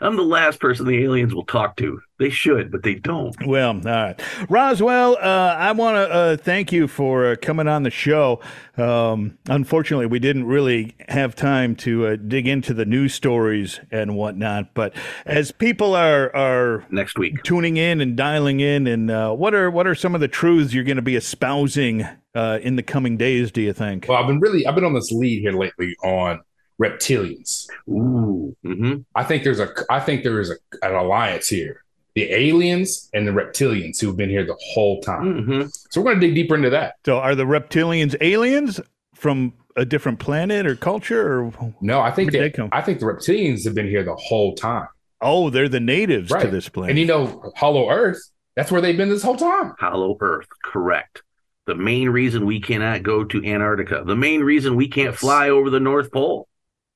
I'm 0.01 0.15
the 0.15 0.23
last 0.23 0.59
person 0.59 0.87
the 0.87 1.03
aliens 1.03 1.33
will 1.33 1.45
talk 1.45 1.77
to. 1.77 2.01
They 2.17 2.29
should, 2.29 2.71
but 2.71 2.83
they 2.83 2.95
don't. 2.95 3.35
Well, 3.45 3.69
all 3.69 3.81
right. 3.81 4.21
Roswell, 4.49 5.17
uh, 5.17 5.55
I 5.57 5.71
want 5.71 5.95
to 5.95 6.13
uh, 6.13 6.37
thank 6.37 6.71
you 6.71 6.87
for 6.87 7.27
uh, 7.31 7.35
coming 7.41 7.67
on 7.67 7.83
the 7.83 7.89
show. 7.89 8.39
Um, 8.77 9.37
unfortunately, 9.47 10.07
we 10.07 10.19
didn't 10.19 10.45
really 10.45 10.95
have 11.09 11.35
time 11.35 11.75
to 11.77 12.07
uh, 12.07 12.15
dig 12.15 12.47
into 12.47 12.73
the 12.73 12.85
news 12.85 13.13
stories 13.13 13.79
and 13.91 14.15
whatnot. 14.15 14.73
But 14.73 14.93
as 15.25 15.51
people 15.51 15.95
are 15.95 16.35
are 16.35 16.85
Next 16.89 17.17
week. 17.17 17.41
tuning 17.43 17.77
in 17.77 18.01
and 18.01 18.15
dialing 18.15 18.59
in, 18.59 18.87
and 18.87 19.09
uh, 19.09 19.33
what 19.33 19.53
are 19.53 19.69
what 19.71 19.87
are 19.87 19.95
some 19.95 20.15
of 20.15 20.21
the 20.21 20.27
truths 20.27 20.73
you're 20.73 20.83
going 20.83 20.95
to 20.97 21.01
be 21.01 21.15
espousing 21.15 22.07
uh, 22.35 22.59
in 22.61 22.75
the 22.75 22.83
coming 22.83 23.17
days? 23.17 23.51
Do 23.51 23.61
you 23.61 23.73
think? 23.73 24.05
Well, 24.07 24.17
I've 24.17 24.27
been 24.27 24.39
really 24.39 24.65
I've 24.65 24.75
been 24.75 24.85
on 24.85 24.93
this 24.93 25.11
lead 25.11 25.41
here 25.41 25.53
lately 25.53 25.95
on 26.03 26.41
reptilians. 26.81 27.67
Ooh. 27.89 28.55
hmm 28.63 28.97
I 29.15 29.23
think 29.23 29.43
there's 29.43 29.59
a 29.59 29.69
I 29.89 29.99
think 29.99 30.23
there 30.23 30.39
is 30.39 30.49
a, 30.51 30.55
an 30.85 30.95
alliance 30.95 31.47
here. 31.47 31.83
The 32.15 32.31
aliens 32.33 33.09
and 33.13 33.25
the 33.27 33.31
reptilians 33.31 33.99
who've 34.01 34.17
been 34.17 34.29
here 34.29 34.45
the 34.45 34.57
whole 34.73 35.01
time. 35.01 35.43
hmm 35.45 35.61
So 35.89 36.01
we're 36.01 36.11
going 36.11 36.19
to 36.21 36.27
dig 36.27 36.35
deeper 36.35 36.55
into 36.55 36.69
that. 36.71 36.95
So, 37.05 37.17
are 37.19 37.35
the 37.35 37.45
reptilians 37.45 38.15
aliens 38.21 38.81
from 39.13 39.53
a 39.77 39.85
different 39.85 40.19
planet 40.19 40.65
or 40.67 40.75
culture, 40.75 41.39
or 41.45 41.73
No, 41.79 42.01
I 42.01 42.11
think 42.11 42.27
Where 42.27 42.31
did 42.31 42.53
that, 42.53 42.57
they 42.57 42.61
come? 42.63 42.69
I 42.73 42.81
think 42.81 42.99
the 42.99 43.05
reptilians 43.05 43.63
have 43.63 43.73
been 43.75 43.87
here 43.87 44.03
the 44.03 44.15
whole 44.15 44.55
time. 44.55 44.87
oh, 45.21 45.49
they're 45.49 45.69
the 45.69 45.79
natives 45.79 46.29
to 46.31 46.47
this 46.47 46.67
planet? 46.67 46.89
And 46.91 46.99
you 46.99 47.05
know, 47.05 47.53
Hollow 47.55 47.89
Earth, 47.89 48.19
that's 48.55 48.71
where 48.71 48.81
they've 48.81 48.97
been 48.97 49.07
this 49.09 49.23
whole 49.23 49.37
time. 49.37 49.73
Hollow 49.79 50.17
Earth. 50.19 50.47
Correct. 50.65 51.21
The 51.67 51.75
main 51.75 52.09
reason 52.09 52.45
we 52.45 52.59
cannot 52.59 53.03
go 53.03 53.23
to 53.23 53.45
Antarctica. 53.45 54.03
The 54.05 54.15
main 54.15 54.41
reason 54.41 54.75
we 54.75 54.89
can't 54.89 55.15
fly 55.15 55.49
over 55.49 55.69
the 55.69 55.79
North 55.79 56.11
Pole. 56.11 56.49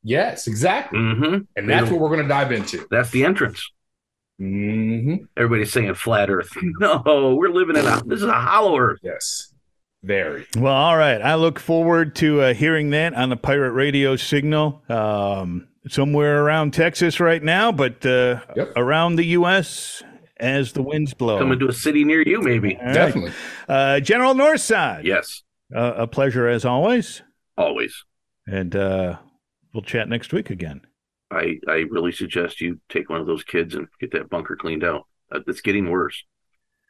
Yes, 0.08 0.46
exactly. 0.48 1.00
hmm 1.00 1.38
And 1.56 1.68
that's 1.68 1.90
what 1.90 2.00
we're 2.00 2.10
going 2.10 2.22
to 2.22 2.28
dive 2.28 2.52
into. 2.52 2.86
That's 2.92 3.10
the 3.10 3.26
entrance. 3.26 3.68
hmm 4.38 5.16
Everybody's 5.36 5.72
saying 5.74 5.94
flat 5.96 6.30
Earth. 6.30 6.52
No, 6.80 7.36
we're 7.38 7.50
living 7.50 7.76
in 7.76 7.86
a. 7.86 8.04
This 8.06 8.22
is 8.22 8.28
a 8.28 8.34
hollow 8.34 8.78
Earth. 8.78 9.00
Yes, 9.02 9.52
very. 10.04 10.46
Well, 10.58 10.74
all 10.76 10.96
right. 10.98 11.22
I 11.22 11.36
look 11.36 11.60
forward 11.60 12.16
to 12.18 12.42
uh, 12.42 12.54
hearing 12.54 12.92
that 12.92 13.14
on 13.16 13.30
the 13.30 13.38
pirate 13.38 13.72
radio 13.72 14.16
signal 14.16 14.84
um, 14.90 15.68
somewhere 15.88 16.44
around 16.44 16.74
Texas 16.74 17.20
right 17.20 17.42
now, 17.42 17.72
but 17.72 18.06
uh, 18.06 18.42
Yep. 18.56 18.74
around 18.76 19.16
the 19.16 19.26
U.S. 19.40 20.04
as 20.38 20.74
the 20.74 20.84
winds 20.84 21.14
blow. 21.16 21.40
Coming 21.40 21.60
to 21.60 21.68
a 21.70 21.74
city 21.74 22.04
near 22.04 22.22
you, 22.22 22.42
maybe. 22.42 22.76
All 22.76 22.84
right. 22.86 22.94
Definitely. 22.94 23.32
Uh, 23.68 24.00
General 24.02 24.34
Northside. 24.36 25.04
Yes, 25.04 25.42
Uh, 25.76 25.94
a 25.96 26.08
pleasure 26.08 26.48
as 26.48 26.64
always. 26.66 27.24
always. 27.58 28.04
And 28.48 28.76
uh, 28.76 29.18
we'll 29.76 29.84
chat 29.84 30.10
next 30.10 30.34
week 30.34 30.50
again. 30.50 30.82
I 31.30 31.60
I 31.68 31.86
really 31.90 32.12
suggest 32.12 32.62
you 32.62 32.80
take 32.90 33.10
one 33.10 33.22
of 33.22 33.28
those 33.28 33.44
kids 33.44 33.76
and 33.76 33.88
get 34.00 34.12
that 34.14 34.30
bunker 34.30 34.56
cleaned 34.56 34.84
out. 34.84 35.08
Uh, 35.32 35.42
It's 35.48 35.62
getting 35.62 35.90
worse. 35.90 36.24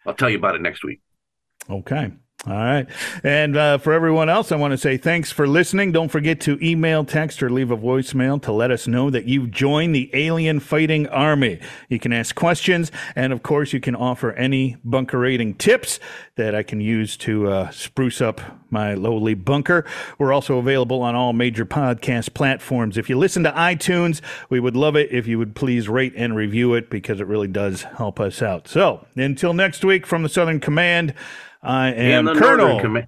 I'll 0.06 0.14
tell 0.14 0.30
you 0.30 0.38
about 0.38 0.56
it 0.56 0.62
next 0.62 0.84
week. 0.84 1.02
Okay. 1.70 2.12
All 2.48 2.54
right. 2.54 2.86
And 3.24 3.58
uh, 3.58 3.80
for 3.80 3.92
everyone 3.92 4.30
else, 4.30 4.52
I 4.52 4.56
want 4.56 4.72
to 4.72 4.78
say 4.78 4.98
thanks 4.98 5.32
for 5.32 5.48
listening. 5.48 5.92
Don't 5.92 6.10
forget 6.10 6.40
to 6.42 6.64
email, 6.64 7.04
text, 7.04 7.42
or 7.42 7.50
leave 7.50 7.72
a 7.72 7.78
voicemail 7.78 8.40
to 8.44 8.52
let 8.52 8.70
us 8.70 8.88
know 8.88 9.10
that 9.10 9.26
you've 9.26 9.50
joined 9.50 9.96
the 9.96 10.12
alien 10.14 10.60
fighting 10.60 11.08
army. 11.08 11.60
You 11.90 11.98
can 11.98 12.14
ask 12.14 12.36
questions, 12.36 12.92
and 13.16 13.34
of 13.34 13.42
course, 13.42 13.74
you 13.74 13.80
can 13.80 13.96
offer 13.96 14.32
any 14.34 14.78
bunker 14.84 15.18
rating 15.18 15.56
tips 15.56 16.00
that 16.36 16.54
I 16.54 16.62
can 16.62 16.82
use 16.82 17.18
to 17.18 17.48
uh, 17.48 17.72
spruce 17.72 18.22
up 18.22 18.42
my 18.70 18.94
lowly 18.94 19.34
bunker. 19.34 19.84
We're 20.20 20.34
also 20.34 20.60
available 20.60 21.02
on 21.02 21.16
all 21.16 21.34
major 21.34 21.66
podcast 21.66 22.36
platforms. 22.36 22.96
If 22.96 23.10
you 23.10 23.18
listen 23.18 23.44
to 23.46 23.52
iTunes, 23.54 24.22
we 24.52 24.60
would 24.60 24.76
love 24.76 24.96
it 24.96 25.12
if 25.12 25.26
you 25.26 25.40
would 25.40 25.56
please 25.56 25.90
rate 25.90 26.14
and 26.16 26.36
review 26.36 26.76
it 26.76 26.92
because 26.92 27.20
it 27.20 27.26
really 27.26 27.48
does 27.48 27.84
help 27.98 28.20
us 28.20 28.44
out. 28.44 28.68
So 28.68 29.08
until 29.16 29.54
next 29.54 29.84
week 29.84 30.06
from 30.06 30.22
the 30.22 30.30
Southern 30.30 30.60
Command, 30.60 31.16
I 31.66 31.90
am 31.94 32.28
Colonel. 32.28 32.68
Northern 32.68 32.80
Command. 32.80 33.08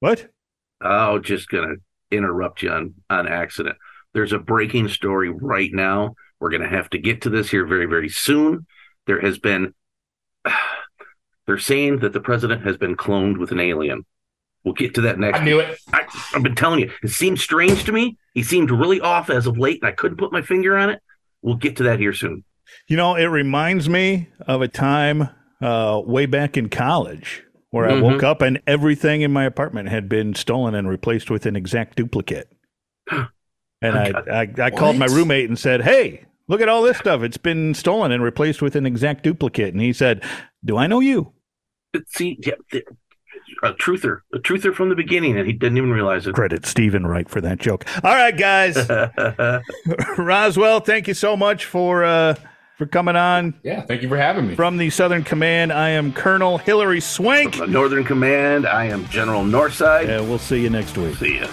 what? 0.00 0.28
Oh, 0.80 1.18
just 1.18 1.48
gonna 1.48 1.76
interrupt 2.10 2.62
you 2.62 2.70
on 2.70 2.94
on 3.10 3.26
accident. 3.26 3.76
There's 4.14 4.32
a 4.32 4.38
breaking 4.38 4.88
story 4.88 5.30
right 5.30 5.70
now. 5.72 6.14
We're 6.40 6.50
gonna 6.50 6.68
have 6.68 6.90
to 6.90 6.98
get 6.98 7.22
to 7.22 7.30
this 7.30 7.50
here 7.50 7.66
very 7.66 7.86
very 7.86 8.08
soon. 8.08 8.66
There 9.06 9.20
has 9.20 9.38
been. 9.38 9.74
They're 11.46 11.58
saying 11.58 12.00
that 12.00 12.12
the 12.12 12.20
president 12.20 12.66
has 12.66 12.76
been 12.76 12.94
cloned 12.94 13.38
with 13.38 13.52
an 13.52 13.60
alien. 13.60 14.04
We'll 14.64 14.74
get 14.74 14.94
to 14.96 15.00
that 15.02 15.18
next. 15.18 15.38
I 15.40 15.44
knew 15.44 15.60
it. 15.60 15.78
I, 15.90 16.04
I've 16.34 16.42
been 16.42 16.54
telling 16.54 16.80
you, 16.80 16.92
it 17.02 17.08
seemed 17.08 17.38
strange 17.38 17.84
to 17.84 17.92
me. 17.92 18.18
He 18.34 18.42
seemed 18.42 18.70
really 18.70 19.00
off 19.00 19.30
as 19.30 19.46
of 19.46 19.56
late, 19.56 19.80
and 19.80 19.88
I 19.88 19.92
couldn't 19.92 20.18
put 20.18 20.30
my 20.30 20.42
finger 20.42 20.76
on 20.76 20.90
it. 20.90 21.00
We'll 21.40 21.54
get 21.54 21.76
to 21.76 21.84
that 21.84 22.00
here 22.00 22.12
soon. 22.12 22.44
You 22.86 22.98
know, 22.98 23.14
it 23.14 23.24
reminds 23.24 23.88
me 23.88 24.28
of 24.40 24.60
a 24.60 24.68
time 24.68 25.30
uh, 25.62 26.02
way 26.04 26.26
back 26.26 26.58
in 26.58 26.68
college 26.68 27.44
where 27.70 27.86
I 27.86 27.92
Mhm. 27.92 28.02
woke 28.02 28.22
up 28.22 28.40
and 28.42 28.60
everything 28.66 29.20
in 29.22 29.32
my 29.32 29.44
apartment 29.44 29.88
had 29.88 30.08
been 30.08 30.34
stolen 30.34 30.74
and 30.74 30.88
replaced 30.88 31.30
with 31.30 31.46
an 31.46 31.56
exact 31.56 31.96
duplicate. 31.96 32.50
And 33.80 33.96
I, 33.96 34.12
I, 34.28 34.48
I 34.60 34.70
called 34.70 34.96
my 34.96 35.06
roommate 35.06 35.48
and 35.48 35.56
said, 35.56 35.82
Hey, 35.82 36.24
look 36.48 36.60
at 36.60 36.68
all 36.68 36.82
this 36.82 36.98
stuff. 36.98 37.22
It's 37.22 37.36
been 37.36 37.74
stolen 37.74 38.10
and 38.10 38.24
replaced 38.24 38.60
with 38.60 38.74
an 38.74 38.84
exact 38.86 39.22
duplicate. 39.22 39.72
And 39.72 39.80
he 39.80 39.92
said, 39.92 40.24
Do 40.64 40.76
I 40.76 40.88
know 40.88 40.98
you? 40.98 41.32
See, 42.08 42.38
yeah, 42.44 42.54
the, 42.72 42.82
a 43.62 43.74
truther, 43.74 44.22
a 44.34 44.38
truther 44.38 44.74
from 44.74 44.88
the 44.88 44.96
beginning, 44.96 45.38
and 45.38 45.46
he 45.46 45.52
didn't 45.52 45.78
even 45.78 45.92
realize 45.92 46.26
it. 46.26 46.34
Credit 46.34 46.66
Steven 46.66 47.06
Wright 47.06 47.28
for 47.28 47.40
that 47.40 47.58
joke. 47.60 47.84
All 48.02 48.12
right, 48.14 48.36
guys. 48.36 48.76
Roswell, 50.18 50.80
thank 50.80 51.06
you 51.06 51.14
so 51.14 51.36
much 51.36 51.64
for 51.64 52.04
uh, 52.04 52.34
for 52.78 52.86
coming 52.86 53.16
on 53.16 53.54
Yeah, 53.64 53.82
thank 53.82 54.02
you 54.02 54.08
for 54.08 54.16
having 54.16 54.46
me. 54.46 54.54
from 54.54 54.76
the 54.78 54.88
Southern 54.88 55.24
Command. 55.24 55.72
I 55.72 55.90
am 55.90 56.12
Colonel 56.12 56.58
Hillary 56.58 57.00
Swank. 57.00 57.56
From 57.56 57.66
the 57.66 57.72
Northern 57.72 58.04
Command, 58.04 58.66
I 58.66 58.84
am 58.84 59.06
General 59.08 59.42
Northside. 59.42 60.08
And 60.08 60.28
we'll 60.28 60.38
see 60.38 60.62
you 60.62 60.70
next 60.70 60.96
week. 60.96 61.16
See 61.16 61.40
ya. 61.40 61.48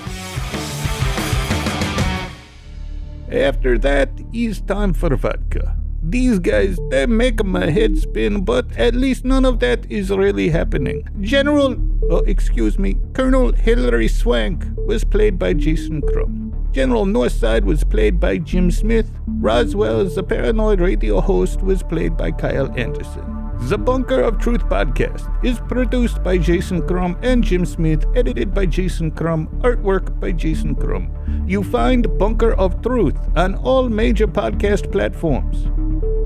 After 3.32 3.78
that, 3.80 4.10
it's 4.34 4.62
time 4.62 4.94
for 4.94 5.16
vodka. 5.16 5.76
These 6.08 6.38
guys, 6.38 6.78
they 6.92 7.08
make 7.08 7.44
my 7.44 7.72
head 7.72 7.98
spin, 7.98 8.46
but 8.46 8.72
at 8.78 8.94
least 8.94 9.26
none 9.26 9.44
of 9.44 9.60
that 9.62 9.92
is 9.92 10.12
really 10.12 10.50
happening. 10.50 11.10
General, 11.22 11.76
oh, 12.12 12.18
excuse 12.28 12.78
me, 12.78 12.96
Colonel 13.14 13.52
Hillary 13.54 14.08
Swank 14.08 14.64
was 14.86 15.04
played 15.04 15.40
by 15.40 15.54
Jason 15.54 16.04
Crum. 16.04 16.45
General 16.76 17.06
Northside 17.06 17.64
was 17.64 17.86
played 17.86 18.20
by 18.20 18.38
Jim 18.38 18.70
Smith. 18.70 19.10
Roswell, 19.40 20.04
the 20.04 20.22
paranoid 20.22 20.82
radio 20.82 21.22
host, 21.22 21.62
was 21.62 21.82
played 21.82 22.18
by 22.18 22.34
Kylle 22.34 22.78
Anderson. 22.78 23.24
The 23.70 23.78
Bunker 23.78 24.20
of 24.20 24.40
Truth 24.40 24.66
podcast 24.66 25.24
is 25.42 25.58
produced 25.58 26.22
by 26.22 26.38
Jason 26.38 26.86
Crum 26.86 27.18
and 27.22 27.42
Jim 27.42 27.66
Smith, 27.66 28.04
edited 28.14 28.54
by 28.54 28.66
Jason 28.66 29.12
Crum, 29.12 29.48
artwork 29.64 30.20
by 30.20 30.34
Jason 30.34 30.76
Crum. 30.76 31.10
You 31.48 31.64
find 31.64 32.18
Bunker 32.18 32.56
of 32.56 32.82
Truth 32.82 33.18
on 33.38 33.56
all 33.56 33.88
major 33.88 34.28
podcast 34.28 34.92
platforms. 34.92 35.70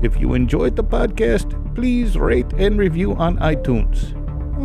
If 0.02 0.18
you 0.20 0.34
enjoyed 0.34 0.74
the 0.74 0.82
podcast, 0.82 1.54
please 1.76 2.18
rate 2.18 2.52
and 2.54 2.76
review 2.76 3.14
on 3.14 3.38
iTunes. 3.38 4.16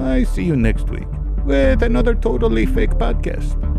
I 0.02 0.24
see 0.24 0.46
you 0.46 0.56
next 0.56 0.90
week 0.90 1.08
with 1.46 1.84
another 1.84 2.16
totally 2.16 2.66
fake 2.66 2.98
podcast. 2.98 3.75